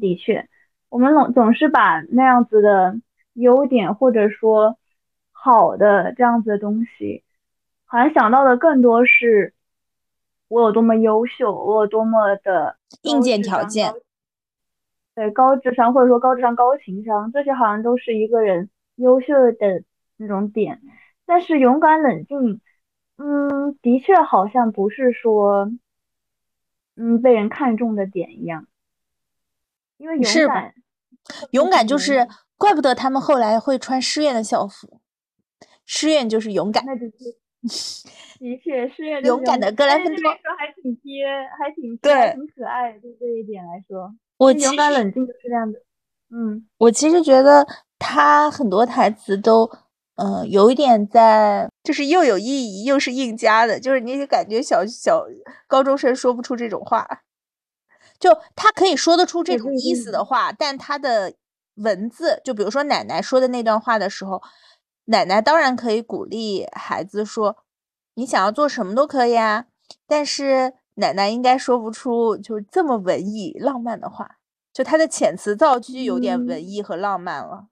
[0.01, 0.49] 的确，
[0.88, 2.97] 我们总总是把那样子的
[3.35, 4.77] 优点或者说
[5.31, 7.23] 好的这样子的东西，
[7.85, 9.55] 好像想到的更多是
[10.49, 13.95] 我有多么优秀，我有多么的硬件条件，
[15.14, 19.85] 对高智商或者说高智商高情商，这些好像都是一个人优秀的。
[20.23, 20.81] 那种点，
[21.27, 22.61] 但是勇敢冷静，
[23.17, 25.69] 嗯，的确好像不是说，
[26.95, 28.69] 嗯，被人看中的点一样。
[29.97, 30.75] 因为勇敢，
[31.51, 35.01] 勇敢就是，怪不得他们后来会穿师院的校服，
[35.85, 36.85] 师院就是勇敢。
[36.87, 38.07] 那就是，
[38.39, 41.27] 的确，师院勇敢的格兰芬多还挺贴，
[41.59, 42.93] 还挺对，挺可爱。
[42.93, 45.81] 对这一点来说，我勇敢冷静就是这样的。
[46.31, 47.67] 嗯，我其实觉得
[47.99, 49.69] 他很多台词都。
[50.16, 55.25] 嗯，有一点在，就是又有意义又是硬加的，就是你感觉小小
[55.66, 57.07] 高中生说不出这种话，
[58.20, 61.33] 就他可以说得出这种意思的话，但他的
[61.77, 64.42] 文字，就比如说奶奶说的那段话的时候，
[65.07, 67.57] 奶奶当然可以鼓励孩子说，
[68.14, 69.64] 你想要做什么都可以啊，
[70.07, 74.37] 但是奶奶应该说不出就是这么文艺浪漫的话，
[74.75, 77.68] 就他的遣词造句有点文艺和浪漫了。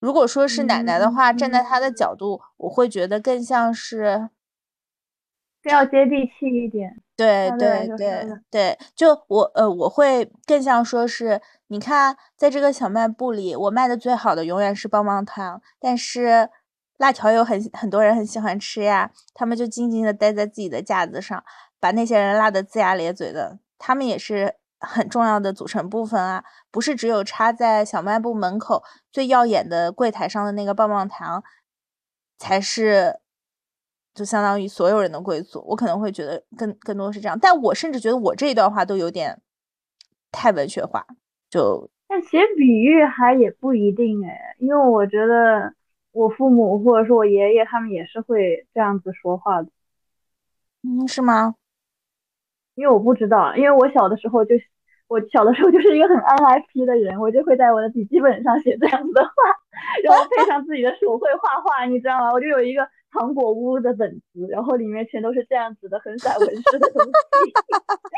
[0.00, 4.30] 如果说是奶奶的话，站在她的角度，我会觉得更像是
[5.62, 7.02] 更要接地气一点。
[7.16, 16.48] 对对对对，就我呃，我会更像说是，你看，在这个小卖部里，我卖的最好的永远是棒棒糖，但是
[16.98, 21.42] 辣条有很很多人很喜欢吃呀，他们就静静的待在自己的架子上，
[21.80, 24.57] 把那些人辣得龇牙咧嘴的，他们也是。
[24.80, 31.42] 很重要的组成部分啊，不是只有插在小卖部门口最耀眼的柜台上的那个棒棒糖，
[32.38, 33.18] 才是
[34.14, 35.64] 就相当于所有人的贵族。
[35.66, 39.40] 我可能会觉得更更多是这样，但我甚至觉得我这一段话都有点
[40.30, 41.04] 太文学化。
[41.50, 45.74] 就但其实比喻还也不一定哎，因为我觉得
[46.12, 49.68] 我父母或者说我爷爷他们也是会这样子说话的。
[50.82, 51.54] 嗯，是吗？
[52.78, 54.54] 因为我不知道，因为我小的时候就
[55.08, 59.30] 我小的时候就是一个很 NFP 的人，我就会在我的笔记本上写这样子的话，
[60.04, 62.32] 然后配上自己的手绘画画，你知道吗？
[62.32, 67.10] 我就有一个糖果屋的本子，然后里面全都是这样子的很散文式的东西。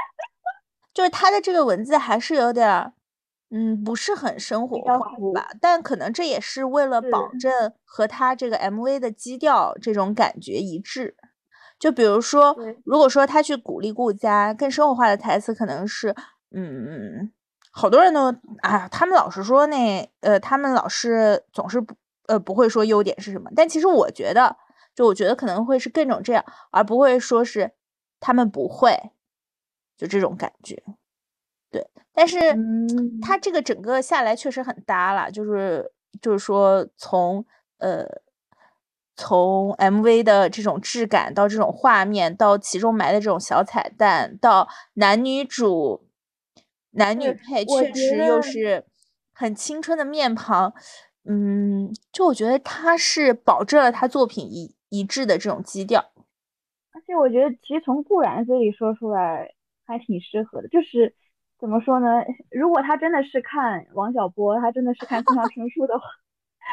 [0.93, 2.93] 就是他的这个文字还是有点。
[3.53, 4.97] 嗯，不是很生活化
[5.35, 5.49] 吧？
[5.61, 11.17] 但可能这也是为了保证和他这个 MV 的基调这种感觉一致。
[11.81, 16.15] 就比如说，如果说他去鼓励顾家，更生活化的台词可能是，
[16.51, 17.33] 嗯，
[17.73, 18.27] 好多人都，
[18.61, 21.95] 啊，他们老是说那，呃，他们老是总是不，
[22.27, 23.51] 呃，不会说优点是什么。
[23.57, 24.55] 但其实我觉得，
[24.95, 27.73] 就我觉得可能会是更种这样，而不会说是
[28.21, 29.13] 他们不会，
[29.97, 30.83] 就这种感觉。
[31.71, 32.39] 对，但是
[33.23, 35.91] 他这个整个下来确实很搭了，就是
[36.21, 37.47] 就是说从
[37.79, 38.05] 呃
[39.21, 46.09] 从 MV 的这种质感到这种画面，到其中埋的这种小彩蛋，到男女主
[46.93, 48.87] 男女配，确实又是
[49.35, 50.73] 很青春的面庞，
[51.25, 56.01] 嗯，就我觉得他是保证了他作品一一致的这种基调，
[56.93, 59.55] 而且我觉得其实从顾然嘴里说出来
[59.87, 61.15] 还挺适合的，就是。
[61.61, 62.07] 怎么说呢？
[62.51, 66.07] 如果他真的是看王小波，他真的是看村上春树的话，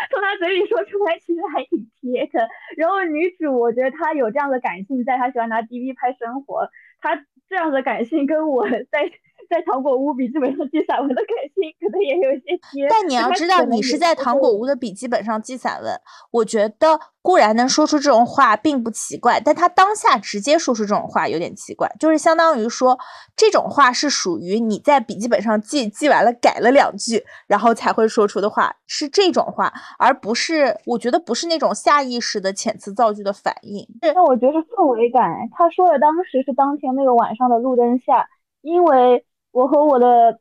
[0.09, 2.47] 从他嘴里说出来其实还挺贴的。
[2.75, 7.15] 然后女主，我觉得她有这样的感性，在她喜欢拿 DV 拍生活，她
[7.49, 9.11] 这样的感性跟我在。
[9.49, 15.93] 在糖果屋笔记本上记散文的感性可能也有一些贴，但你要知道，你是在糖果屋的笔记本上记散文，
[16.31, 22.97] 我觉得固然能说出这种话并不奇怪，但他当下直接说出这种话有点奇怪，就是相当于说
[23.35, 33.87] 这种话是属于你在笔记本上记记完了改了两句，然后才会说出的话，是这种话，而不是我觉得不是那种下意识的遣词造句的反应。
[34.01, 38.27] 那我觉得是氛围感，他说的当时是当天那个晚上的路灯下，
[38.61, 39.23] 因为。
[39.57, 40.39] 我和我的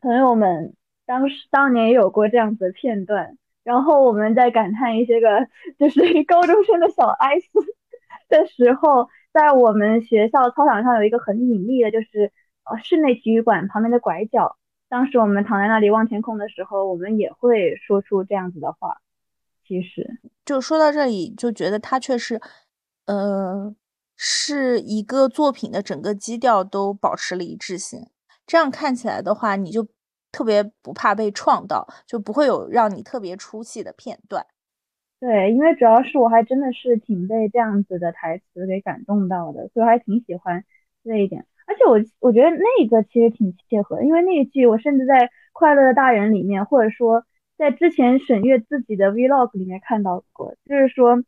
[0.00, 0.74] 朋友们
[1.06, 5.46] 当时当年也有过这样子的片段，然后我们在感叹一些个
[5.78, 7.46] 就是 高中生的小哀思
[8.28, 12.32] 的时候，在我们学校操场上有一个很隐秘的，就是
[12.64, 14.56] 呃室内体育馆旁边的拐角。
[14.88, 18.96] 当时我们躺在那里望天空的时候，我们也会说出这样子的话。
[19.64, 22.40] 其实就说到这里，就觉得它确实，
[23.06, 23.72] 呃，
[24.16, 28.08] 是一个作品的整个基调都保持了一致性。
[28.48, 29.86] 这样看起来的话，你就
[30.32, 34.46] 特别不怕被创到，就不会有让你特别出戏的片段。
[35.20, 40.64] 对，因为主要是我还真的是挺被这样子的台词给感动到的，所以我还挺喜欢
[41.04, 41.44] 这一点。
[41.66, 47.26] 而且我我觉得那个其实挺切合，因为那一句我甚至在《快乐的大人》里面，或者说
[47.58, 51.22] 在之前沈月自己的 Vlog 里面看到过，就是说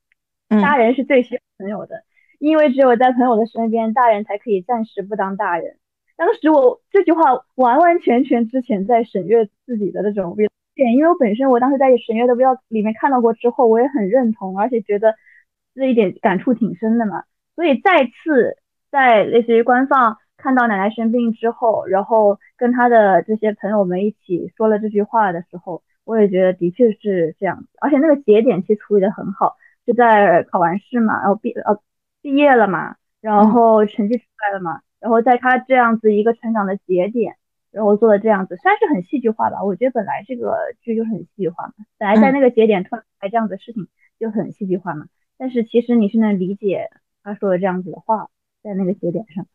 [0.48, 2.04] 大人是最需要朋友的，
[2.38, 5.76] 因为只有在朋友的身边，大人才可以暂时不当大人。
[6.20, 7.22] 当时我这句话
[7.54, 15.14] 完完全全之前在沈月自己的那种 vlog，因为我本身我当时在沈月的 vlog 里面看到过之后，我也很认同，而且觉得
[15.74, 17.24] 这一点感触挺深的嘛。
[17.56, 18.58] 所以再次
[18.90, 27.68] 在类似于官方看到奶奶生病之后，然后跟他的这些朋友们一起说了这句话的时候，我也觉得的确是这样子。
[27.80, 29.56] 而且那个节点其实处理的很好，
[29.86, 31.80] 就在考完试嘛，然后毕呃
[32.20, 34.82] 毕业了嘛，然后成绩出来了嘛。
[35.00, 37.36] 然后在他这样子一个成长的节点，
[37.70, 45.06] 然后做的这样子，虽然是很戏剧化吧，我觉得本来这个剧就很戏剧化嘛，本来在那个节点突然来这样子的事情就很戏剧化嘛。
[45.38, 46.90] 但是其实你是能理解
[47.22, 48.28] 他说的这样子的话，
[48.62, 49.46] 在那个节点上。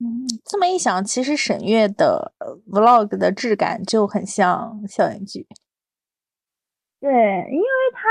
[0.00, 2.32] 嗯，这么一想，其实沈月的
[2.68, 5.46] vlog 的质感就很像校园剧。
[7.00, 8.08] 对，因为他。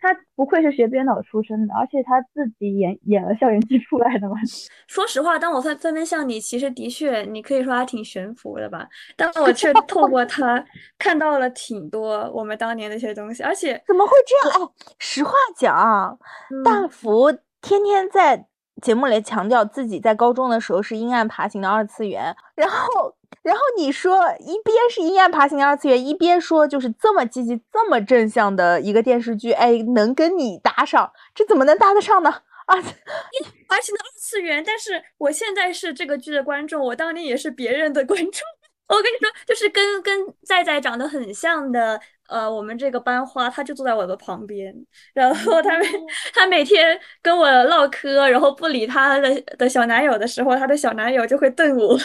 [0.00, 4.36] 他不愧是学编导出身的，而且他自己演演了校园剧出来的嘛。
[4.88, 8.88] 说实话，当我分分分向你，其实的确，你可以说他挺悬浮的吧。
[9.16, 10.64] 但我却透过他
[10.98, 14.66] 看到了挺多我们当年的一些东西，而且怎么会这样？
[14.66, 16.18] 哎，实话讲，
[16.64, 18.46] 大福天天在
[18.80, 23.14] 节目里强调自己在高中的时候是阴暗爬行的二次元，然后。
[23.42, 32.30] 然后你说一边是阴暗爬行的二次元，一边说就是这么积极、这么正向的一个电视剧，哎，能跟你搭上，这怎么能搭得上呢？
[32.66, 38.42] 啊，阴暗爬行的二次元，但是我现在是这个剧的观众，我当年也是别人的观众。
[38.88, 44.74] 我跟你说，就是跟跟在在长得很像的，呃，我们这个班花，他就坐在我的旁边，
[45.14, 45.86] 然后他每
[46.34, 51.96] 他每天跟我唠嗑，然后不理他的的小男友的时候，他的小男友就会瞪我。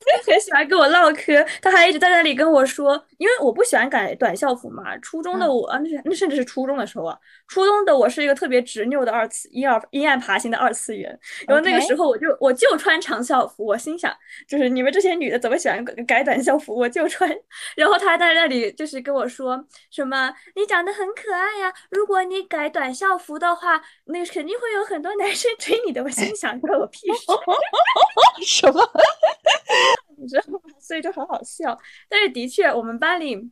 [0.00, 4.96] 他很喜欢跟我唠嗑，他还一直在那里跟我说，因为我不喜欢改短校服嘛。
[4.98, 11.18] 初中的我啊，那是那甚至是初中的时候啊，初中的我是一个特别执拗的二次阴二阴暗爬行的二次元。
[11.46, 14.14] 然后那个时候我就我就穿长校服，我心想
[14.48, 17.28] 就是你们这些女的怎么喜欢改短校服，我就穿。
[17.76, 26.02] 然后他还在那里就是跟我说什么你长得很可爱呀，如果你改短校服的话，那肯定会有很多男生追你的。
[26.02, 27.26] 我心想关我屁事，
[28.46, 28.80] 什么？
[30.18, 30.60] 你知道吗？
[30.80, 31.78] 所以就很好笑。
[32.08, 33.50] 但是的确，我们班里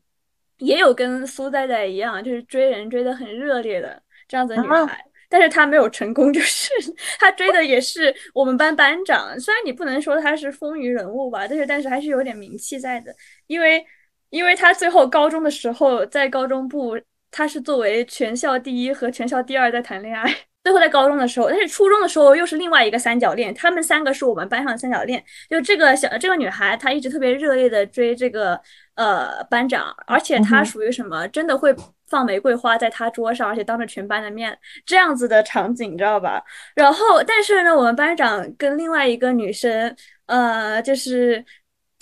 [0.59, 5.05] 也有跟苏仔仔一样，就是追人追得很热烈的这样子的女孩。
[5.29, 6.71] 但是她没有成功，就是
[7.19, 9.39] 她追的也是我们班班长。
[9.41, 13.15] 虽然你不能说她是风云人物吧，但是但是还是有点名气在的。
[13.47, 13.85] 因为
[14.31, 16.97] 因为她最后高中的时候在高中部，
[17.33, 20.33] 她是作为全校第一和全校第二在谈恋爱。
[20.65, 25.23] 最后在高中的时候，但是初中的时候又是另外一个三角恋，他们三个是我们班上的三角恋。
[25.51, 28.59] 就这个小这个女孩，她一直特别热烈的追这个
[28.95, 31.75] 呃班长，而且她属于什么，真的会
[32.09, 36.43] 放玫瑰花在他桌上，而且当着全班的面这样子的场景，你知道吧？
[36.75, 39.95] 然后，但是呢，我们班长跟另外一个女生，
[40.27, 41.45] 呃，就是。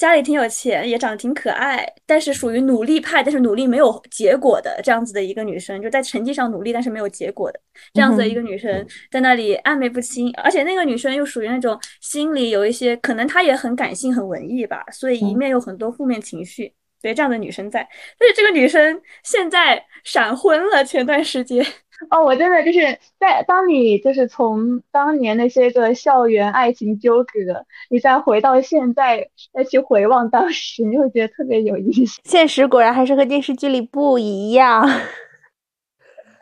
[0.03, 7.61] 家里挺有钱，也长得挺可爱，但是属于努力派，但是努力没有结果的这样子的一个女生，就在成绩上努力，但是没有结果的
[7.95, 17.89] 这样子的一个女生，在那里暧昧不清，而且那个女生又属于那种心里有一些，可能她也很感性、很文艺吧，所以一面有很多负面情绪，对这样的女生在，
[18.19, 21.65] 但是这个女生现在闪婚了，前段时间。
[22.11, 32.21] 哦，我真的就是在当你就是从当年那些个校园爱情纠葛，你再回到现在再去回望当时，你会觉得特别有意思。
[32.29, 34.87] 现实果然还是和电视剧里不一样。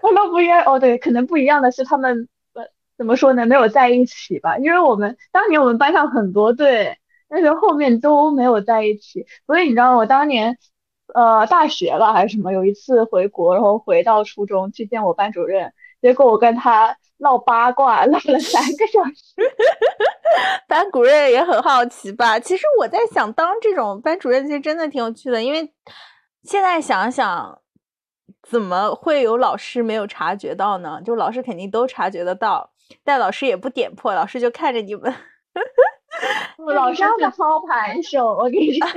[0.00, 2.64] 他们不一样哦，对，可能不一样的是他们呃
[2.96, 4.56] 怎么说呢，没有在一起吧？
[4.58, 6.96] 因为我们当年我们班上很多对，
[7.28, 10.56] 但是后面都没有在一起，所以你知道我当年。
[11.14, 12.52] 呃，大学了还是什么？
[12.52, 19.34] 有一次回国，然后回到初中去见我班主任，结果我跟他唠八卦，唠了三个小时。
[20.68, 22.38] 班主任也很好奇吧？
[22.38, 25.72] 其实我在想，当这种班主任其实真的挺有趣的，因为
[26.44, 27.60] 现在想想，
[28.42, 31.00] 怎么会有老师没有察觉到呢？
[31.04, 32.70] 就老师肯定都察觉得到，
[33.02, 35.12] 但老师也不点破，老师就看着你们。
[36.74, 38.88] 老师是操盘手，我跟你说。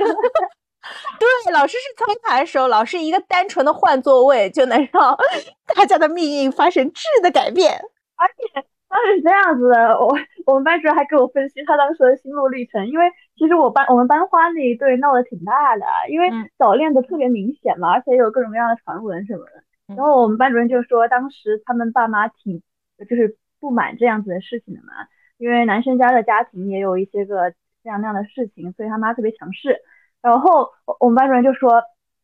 [1.18, 5.16] 对，老师是操盘手，老师一个单纯的换座位就能让
[5.74, 7.72] 大家的命运发生质的改变。
[8.16, 10.16] 而且当时是这样子的，我
[10.46, 12.86] 我们班主任还给我分析他当时的心路历程。
[12.86, 19.94] 因为其实我班我们班花那一对闹得挺大的，因为早恋的特别明显嘛，而且有各种各样的传闻什么的。
[19.96, 22.62] 然后我们班主任就说，当时他们爸妈挺
[23.08, 24.92] 就是不满这样子的事情的嘛，
[25.38, 27.50] 因为男生家的家庭也有一些个
[27.82, 29.80] 这样那样的事情，所以他妈特别强势。
[30.24, 30.70] 然后
[31.00, 31.82] 我们班主任就说，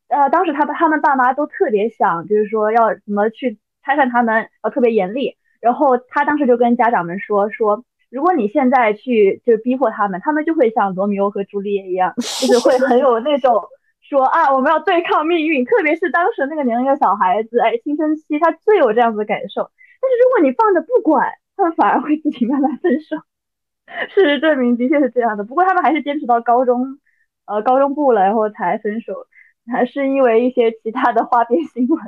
[0.09, 5.37] 呃，当时他他们爸妈都特别想，就是说要怎么去拆散他们，呃，特别严厉。
[5.61, 13.63] 然后他当时就跟家长们说，说如果你现在去就逼迫他们，他们就会像罗密欧和朱丽叶一样，就是会很有那种
[14.01, 15.63] 说啊，我们要对抗命运。
[15.67, 19.71] 特别是当时那个年龄的小孩子，哎，青春期他最有这样子的感受。
[20.01, 23.17] 但是如果你放着不管，他们反而会自己慢慢分手。
[24.09, 25.45] 事实证明的确是这样的。
[25.45, 26.99] 不过他们还是坚持到高中。
[27.47, 29.27] 呃，高中部了，然后才分手，
[29.73, 32.01] 还是因为一些其他的花边新闻，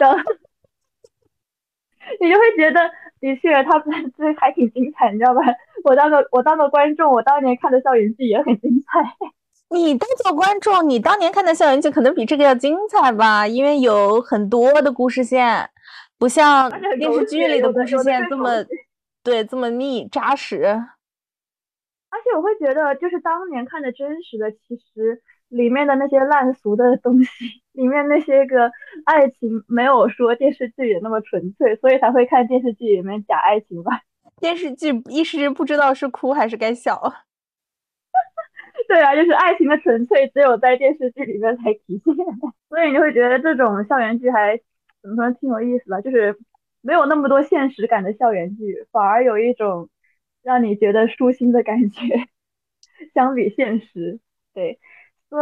[0.00, 0.18] 然后
[2.20, 2.80] 你就会觉得，
[3.20, 5.40] 的确，他们这还挺精彩，你知道吧？
[5.84, 9.16] 我当个我当个观众，我当年看的校园剧也很精彩。
[9.70, 13.46] 你当做观众，你当年看的校园剧可能比这个要精彩吧？
[13.48, 15.70] 因为有很多的故事线，
[16.18, 18.50] 不像电视剧里的故事线这么
[19.22, 20.78] 对这么密扎实。
[22.12, 28.70] 而且我会觉得，就是当年看的真实的，其实里面的那些烂俗的东西，里面那些个
[29.06, 34.02] 爱情没有说电视剧里那么纯粹，所以才会看电视剧里面假爱情吧。
[34.38, 37.00] 电视剧一时不知道是哭还是该笑。
[38.86, 42.14] 对啊，就是爱情的纯粹只有在电视剧里面才体现，
[42.68, 44.54] 所以你会觉得这种校园剧还
[45.00, 46.36] 怎么说挺有意思的，就是
[46.82, 49.88] 没有那么多现实感的校园剧，反而有一种。
[50.42, 52.02] 让你觉得舒心的感觉，
[53.14, 54.20] 相比现实，
[54.52, 54.78] 对，
[55.28, 55.38] 所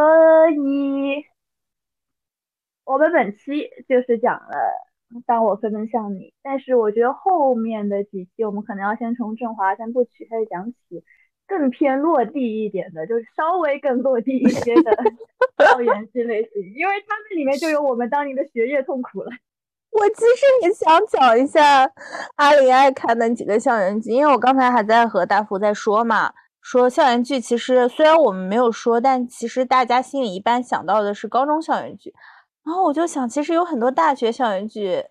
[0.51, 1.24] 以
[2.84, 4.57] 我们本期就是讲了
[5.26, 11.05] 《当我飞奔向你》，但是我觉得后面的几期我们可能要先从《振华三部曲》开始讲起，
[11.46, 14.96] 更偏落地一点的，就是稍微更落地一些的
[15.59, 19.30] 校园剧类型，因为他们里面就有我们当年的学业痛苦了。
[19.91, 21.91] 我其实也想讲一下
[22.36, 26.32] 阿林爱看的几个校园剧，因为我刚才还在和大福在说嘛，
[26.62, 32.14] 说校园剧，其实虽然我们没有说，但其实大家心里一般想到的是高中校园剧。
[32.64, 35.05] 然后我就想，其实有很多大学校园剧，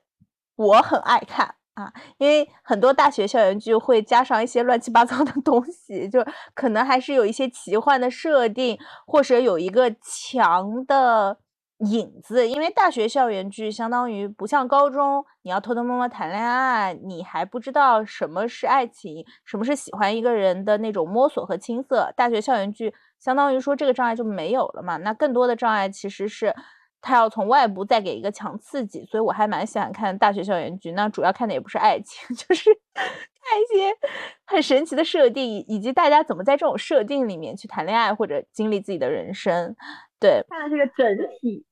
[0.55, 11.37] 我很爱看啊，因为很多大学校园剧会加上一些乱七八糟的东西，就可能还是有一些奇幻的设定，或者有一个强的。
[11.79, 22.13] 影子，因为大学校园剧相当于不像高中，你要偷偷摸摸谈恋爱，你还不知道什么是爱情，什么是喜欢一个人的那种摸索和青涩。
[22.17, 26.53] 大学校园剧相当于说这个障碍就没有了嘛，那更多的障碍其实是
[26.99, 30.91] 他要从外部再给一个强刺激，所以我还蛮喜欢看大学校园剧。
[30.91, 33.95] 那主要看的也不是爱情， 就是看一些
[34.45, 39.73] 很神奇的设定，以及大家怎么在这种设定里面去谈恋爱或者经历自己的人生。
[40.19, 41.65] 对，看的这个整体。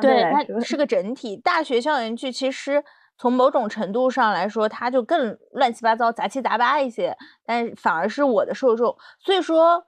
[0.00, 1.36] 对，它是个整体。
[1.36, 2.82] 大学校园剧其实
[3.18, 8.96] 从某种程度上来说，它就更乱七八糟、杂七杂八一些，但反而是我的受众。
[9.18, 9.86] 所以说，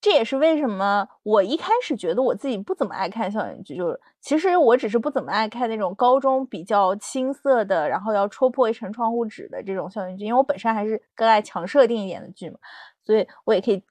[0.00, 12.58] 这也是为什么我一开始觉得我自己不怎么爱看校园剧，就是其实我只是不怎么爱看那种高中比较青涩的，然后要戳破一层窗户纸的这种校园剧，因为我本身还是更爱强设定一点的剧嘛，
[13.04, 13.82] 所以我也可以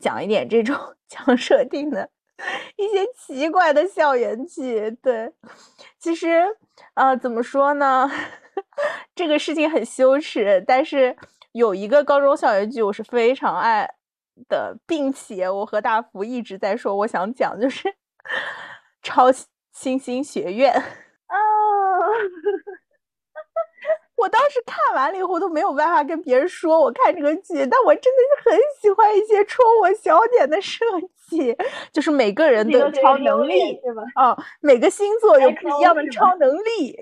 [0.00, 0.76] 讲一点这种
[1.08, 2.10] 强设定的。
[2.76, 5.32] 一些奇怪的校园剧，对，
[5.98, 6.44] 其实，
[6.94, 8.10] 呃，怎么说呢？
[9.14, 11.16] 这个事情很羞耻，但是
[11.52, 13.88] 有一个高中校园剧我是非常爱
[14.48, 17.88] 的，并且我和大福一直在说，我想讲就是
[19.02, 19.30] 《超
[19.72, 20.84] 星星学院》啊。
[24.16, 31.08] 我当时看完了以后都没有办法跟别人说我看这个剧，但我真的是很喜欢一些戳我小点的设计，
[31.92, 34.02] 就是每个人的超能力，是吧？
[34.14, 36.96] 哦，每个星座有不一样的超能力。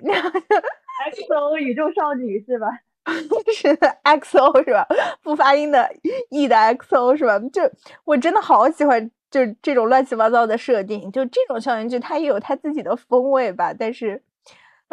[1.12, 2.68] XO 宇宙少女是吧？
[3.55, 3.68] 是
[4.05, 4.87] XO 是吧？
[5.22, 5.91] 不发音的
[6.31, 7.39] E 的 XO 是吧？
[7.53, 7.62] 就
[8.05, 13.75] 我真的好喜欢，就这种乱七八糟的设定，就这种校园剧它也有它自己的风味吧。
[13.79, 14.22] 但是，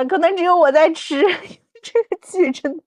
[0.10, 1.22] 可能只有我在吃。
[1.84, 2.84] 这个剧真的，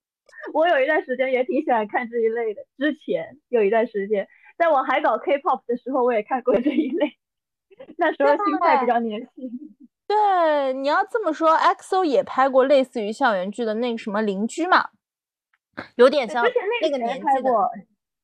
[0.53, 2.63] 我有一段时间也挺喜欢看这一类的。
[2.79, 7.19] 之前有一段时间，在我还搞 K-pop 的时候，我也看过这一类。
[7.97, 9.51] 那时候心态比较年轻。
[10.07, 14.91] 对，你要这么说，XO 也拍过类似于校园剧的那个什么邻居嘛，
[15.97, 16.45] 有点像
[16.81, 17.51] 那个年纪的。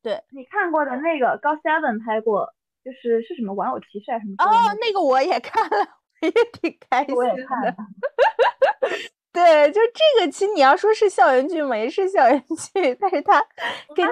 [0.03, 2.55] 对，你看过的那个高 Seven 拍过，
[2.85, 4.45] 就是是什么玩偶骑士还是什么？
[4.45, 5.77] 哦，那个我也看了，
[6.23, 7.19] 我也挺开心的。
[7.19, 7.75] 我也看了。
[9.33, 13.43] 对，就这个，其实你要说是校园剧嘛，也是校园剧，但是它
[13.95, 14.07] 跟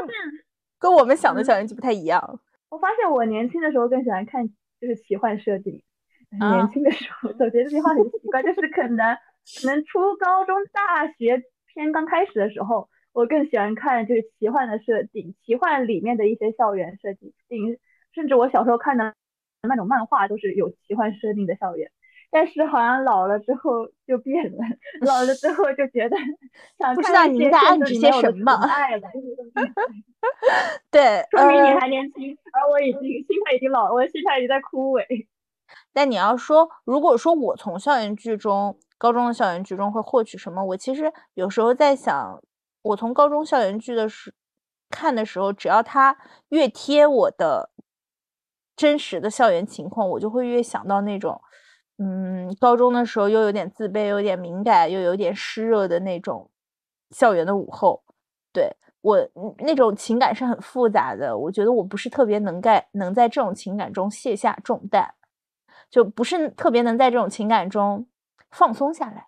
[0.78, 2.40] 跟我们想的校园剧不太一样。
[2.70, 4.46] 我发现我年轻的时候更喜欢看
[4.80, 5.82] 就是奇幻设定，
[6.30, 9.16] 年轻的时候总觉得这句话很奇怪，就是可能
[9.60, 17.78] 可能初高中、大学偏刚开始的时候，我更喜欢看就是奇幻的设定，奇幻里面的一些校园设定，
[18.14, 19.14] 甚至我小时候看的
[19.62, 21.90] 那种漫画都是有奇幻设定的校园。
[22.30, 24.58] 但是好像老了之后就变了，
[25.06, 26.16] 老了之后就觉得
[26.78, 28.52] 想看一些暗指些什么。
[28.52, 29.08] 爱了，
[30.90, 35.04] 对，说明你还年轻，而我已经心态已经老，我的心态已经在枯萎。
[35.92, 40.62] 但你要说，如果说我从校园剧中，高中的校园剧中会获取什么？
[40.64, 42.42] 我其实有时候在想，
[42.82, 44.34] 我从高中校园剧的时
[44.90, 46.16] 看的时候，只要它
[46.50, 47.70] 越贴我的
[48.76, 51.40] 真实的校园情况，我就会越想到那种。
[52.00, 56.48] 嗯，高中的时候又有点自卑，有点敏感，又有点湿热的那种
[57.10, 58.00] 校园的午后，
[58.52, 58.70] 对
[59.00, 59.18] 我
[59.58, 61.36] 那种情感是很复杂的。
[61.36, 65.12] 我觉得我不是特别能在能在这种情感中卸下重担，
[65.90, 68.06] 就不是特别能在这种情感中
[68.52, 69.26] 放松下来。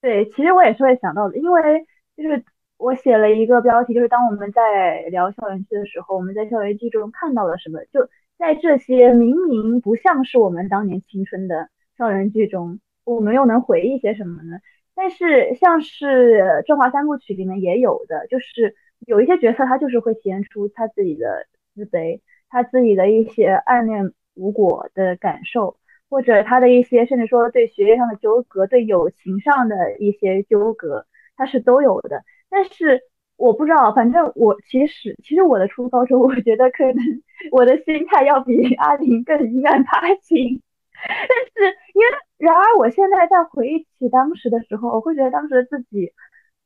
[0.00, 1.86] 对，其实我也是会想到的，因为
[2.16, 2.44] 就是
[2.76, 7.78] 我写了一个标题，就是当我们在聊校园剧的时候，我们在校园剧中看到了什么？
[7.92, 11.68] 就在这些明明不像是我们当年青春的。
[11.96, 14.58] 校园剧中，我们又能回忆些什么呢？
[14.94, 18.76] 但是像是《中华三部曲》里面也有的，就是
[19.06, 25.76] 有一些角色他就是会体现出他自己的自卑，他自己的一些暗恋无果的感受，
[26.08, 32.22] 或者他的一些甚至说对学业上的纠葛，对友情上的一些纠葛，他是都有的。
[32.48, 33.02] 但是
[33.36, 36.96] 我不知道，反正我其实其实我的初高中，我觉得可能
[37.50, 40.62] 我的心态要比阿玲更阴暗爬行。
[41.54, 42.06] 但是，因为
[42.38, 46.12] 然而，我现在在回忆起当时的时候，我会觉得当时的自己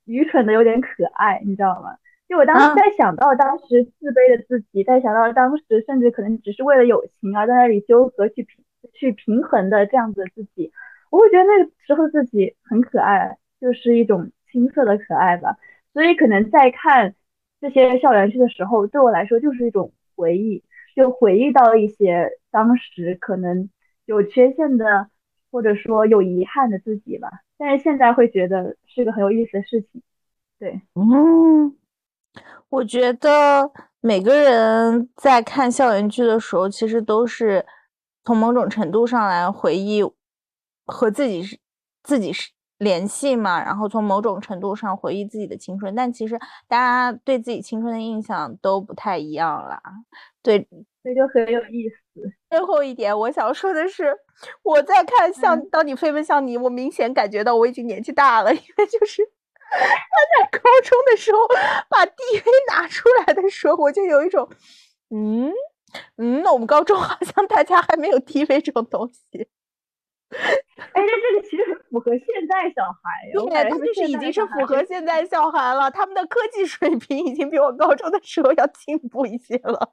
[0.05, 1.97] 愚蠢的有点可爱，你知道吗？
[2.29, 10.71] 就我当时在想到当时自卑的自己，在想到当时甚至可能只是为了友情而在那里纠葛去平去平衡的这样子的自己，
[11.11, 15.57] 我会觉得那个时候自己很可爱，就是一种青涩的可爱吧。
[15.95, 17.15] 所以可能在看
[17.61, 20.63] 这些校园剧的时候，对我来说就是一种回忆，
[20.95, 23.71] 就回忆到一些当时可能
[24.09, 25.07] 有缺陷的，
[25.51, 27.29] 或者说有遗憾的自己吧。
[27.59, 30.03] 但是现在会觉得是个很有意思的事情。
[30.59, 31.77] 对，嗯，
[32.71, 37.67] 我觉得每个人在看校园剧的时候，其实都是
[38.25, 40.03] 从某种程度上来回忆
[40.87, 41.59] 和自己是
[42.03, 45.95] 自己是联系嘛，然后从某种程度上回忆自己的青春。
[45.95, 49.83] 但其实大家对自己青春的印象都不太一样啦。
[50.43, 50.67] 对，
[51.03, 51.97] 所以就很有意思。
[52.51, 54.17] 最后一点，我想说的是，
[54.63, 59.23] 我在看《像当你飞奔向你》，我明显感觉到我已经年纪大了，因为就是。
[59.71, 61.39] 他在高中的时候
[61.91, 64.49] 把 DV 拿出来的时候，我就有一种，
[65.11, 65.53] 嗯
[66.17, 69.47] 嗯，那我们高中好像大家还没有 DV 这种东西。
[70.93, 79.93] 哎，那这个其实很符合现在小孩，对，他就是已经是符合现在小孩了，他们的科技水平已经比我高中的时候要进步一些了。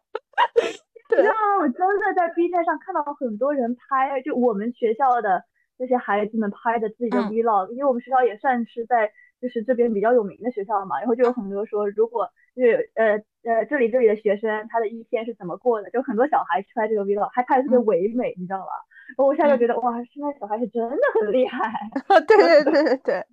[1.10, 5.44] 对啊，我真的在 B 站上看到很多人拍，就我们学校的
[5.78, 9.12] 那些孩子们拍的自己的 Vlog，因为我们学校也算是在。
[9.42, 18.72] 就是这边比较有名的学校嘛，然后就有很多说，如果就是呃呃这里这里的学生他的一天是怎么过的，就很多小孩拍这个 vlog，还拍的特别唯美，你知道吧？
[19.18, 21.72] 我现在就觉得哇，现在小孩是真的很厉害。
[22.28, 23.26] 对对对对对，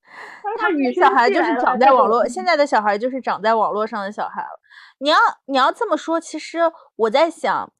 [0.58, 4.60] 他女小孩就是长在网络，现在的小孩就是长在网络上的小孩了。
[4.98, 5.16] 你要
[5.46, 6.60] 你要这么说，其实
[6.96, 7.72] 我在想。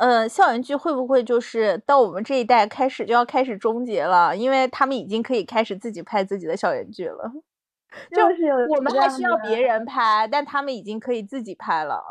[0.00, 4.34] 呃，校园剧会不会就是到我们这一代开始就要开始终结了？
[4.34, 7.30] 因为他们已经可以开始自己拍自己的校园剧了。
[8.16, 12.02] 就是我们还需要别人拍，但他们已经可以自己拍了。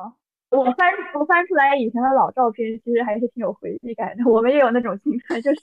[0.51, 4.29] 我翻我翻出来以前的老照片，其实还是挺有回忆感的。
[4.29, 5.61] 我们也有那种青春，就是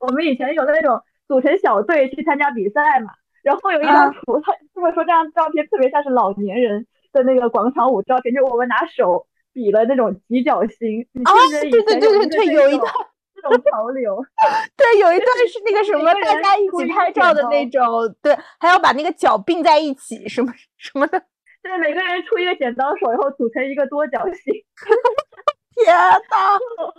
[0.00, 3.10] 我们以前有的那种组成小队去参加比赛嘛。
[3.42, 9.26] 然后有一张图，他这么说，这张照片特别像是老年人的那个广场舞照片，就我们拿手。
[9.50, 12.92] 比了那种几角星啊，对对对对 对，有一段
[13.34, 14.24] 这种潮流，
[14.76, 17.82] 对，有一段是那个什么，大家一起拍照的那种，
[18.22, 21.20] 对，还要把那个脚并在一起，什么什么的，
[21.62, 24.54] 对，每个人出一个剪刀手，然后组成一个多角形。
[25.78, 26.18] 天呐，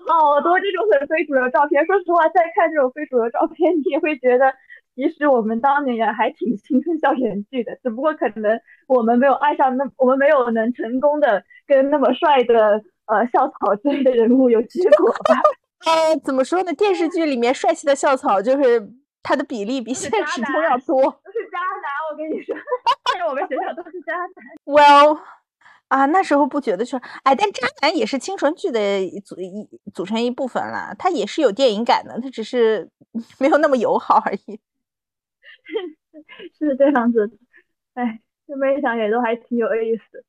[0.08, 1.86] 好多这种很非主流照片。
[1.86, 4.54] 说实话，再看这种非主流照片，你也会觉得。
[4.96, 15.40] 其实我们当年也还挺青春校园剧的，只不过可能我们没有爱上那，我们没有能成功的跟那么帅的呃校草之类的人物有结果吧。
[15.88, 16.74] 呃，怎么说呢？
[16.74, 18.82] 电视剧里面帅气的校草就是
[19.22, 21.02] 他的比例比现实中要多。
[21.24, 22.56] 都是渣男，我跟你说，
[23.14, 24.30] 在我们学校都是渣男。
[24.66, 25.20] Well，
[25.88, 28.80] 啊，那时候不觉得是，哎，但渣男也是清纯剧的
[29.22, 32.90] 组一组成一部分啦，他也是有电影感的，他只是
[33.40, 34.60] 没有那么友好而已。
[36.58, 37.30] 是这样子，
[37.94, 40.26] 哎，这么一想也都还挺有意思。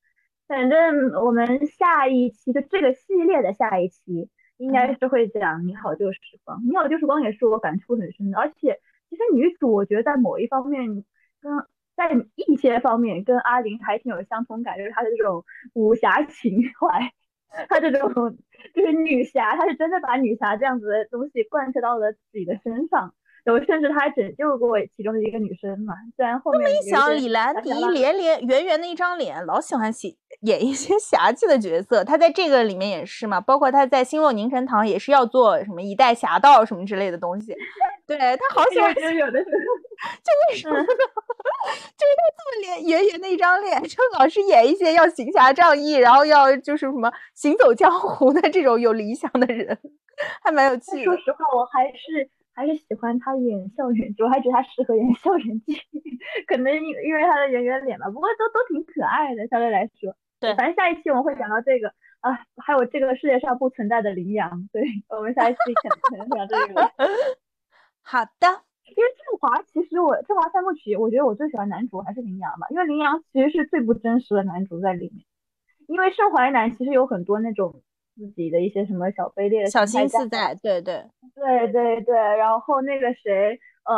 [0.46, 4.28] 反正我们下一期就这个系列的下一期，
[4.60, 6.58] 应该是会讲《你好旧时光》。
[6.68, 11.02] 《你好旧时光》也是我感触很深的，而且其实女主我觉得在某一方面
[11.40, 11.50] 跟
[11.96, 17.10] 在一些方面跟阿玲还挺有相同感，就是她的这种武侠情怀，
[17.68, 18.12] 她这种
[18.74, 23.14] 就是女侠，她是真的把女侠这样子的东西贯彻到了自己的身上。
[23.46, 26.60] 我甚至他还拯救过其中的一个女生嘛，虽然后面。
[26.62, 32.04] 那么一想，李兰迪连连圆圆的一张脸，老喜欢写演一些 侠气的角色。
[32.04, 37.54] 他在这个里面也是嘛，包括他在《星落凝成堂》也是要做什么一代侠盗什么之类的东西。
[38.06, 40.84] 对他好 喜欢，就有的， 就为什么呢？
[40.84, 49.78] 就是他这么脸圆圆的一张脸，就老是演一些要行侠仗义，然后要就是什么行走江湖的这种有理想的人，
[50.42, 51.04] 还蛮有趣。
[51.04, 52.28] 说实话，我还是。
[52.54, 55.74] 还是喜欢他演校园剧，我还觉得他适合演校园剧，
[56.46, 58.06] 可能因因为他的圆圆脸吧。
[58.10, 60.14] 不过都都挺可爱的，相对来说。
[60.40, 61.88] 对，反正下一期我们会讲到这个
[62.20, 64.68] 啊，还有这个世界上不存在的羚羊。
[64.72, 65.58] 对，我们下一期
[66.10, 66.90] 可能讲这个。
[68.02, 68.62] 好的。
[68.90, 75.24] 因为振华，其实我振华三部曲，我觉得我最喜欢男主还是羚羊吧，因为羚羊其实是最不真实的男主在里面。
[75.86, 77.82] 因为盛淮南其实有很多那种。
[78.16, 81.04] 自己的一些什么小卑劣的小心思在，对对
[81.34, 82.14] 对对对。
[82.14, 83.94] 然后那个谁，呃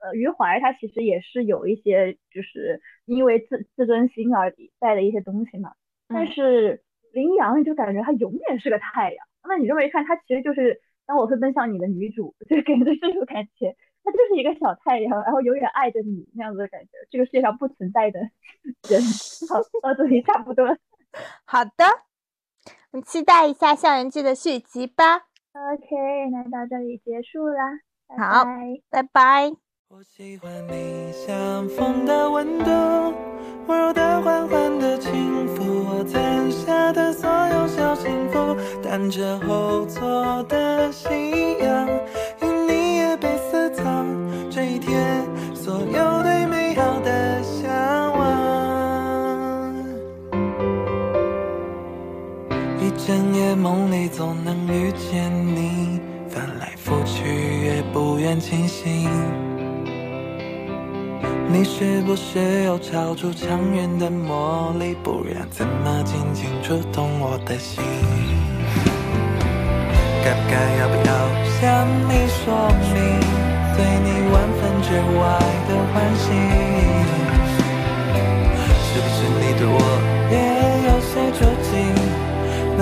[0.00, 5.72] 呃，余淮他其实也是有一些，就是因为自自尊心而带的一些东西嘛。
[6.08, 6.82] 但是
[7.12, 9.26] 林阳，你就感觉他永远是个太阳。
[9.48, 16.90] 那你这么一看，他其实就是当我会奔向你的女主，就给人的这种感觉，他就是一个小太阳，然后永远爱着你那样子的感觉。
[17.10, 18.20] 这个世界上不存在的
[18.90, 19.00] 人。
[19.48, 20.66] 好，到这里差不多。
[21.46, 21.84] 好的。
[22.92, 25.16] 我们期待一下校园剧的续集吧。
[25.52, 27.80] OK，那到这里结束啦。
[28.16, 28.44] 好，
[28.90, 29.52] 拜拜。
[29.88, 32.70] 我喜欢你像风的温度。
[33.66, 41.88] 温柔的、缓缓的轻抚我攒下的所有小幸福，但这后座的夕阳，
[53.04, 59.10] 一整夜梦里总能遇见你，翻来覆去也不愿清醒。
[61.46, 64.96] 你是不是有超出常人的魔力？
[65.02, 67.84] 不然怎么轻轻触动我的心？
[70.24, 71.12] 该不该要不要
[71.60, 73.20] 向你说明，
[73.76, 74.88] 对你万分之
[75.20, 75.22] 外
[75.68, 76.32] 的欢喜？
[78.88, 80.13] 是不是你对我？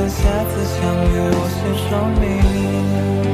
[0.08, 0.80] 下次相
[1.12, 3.31] 遇我先说明。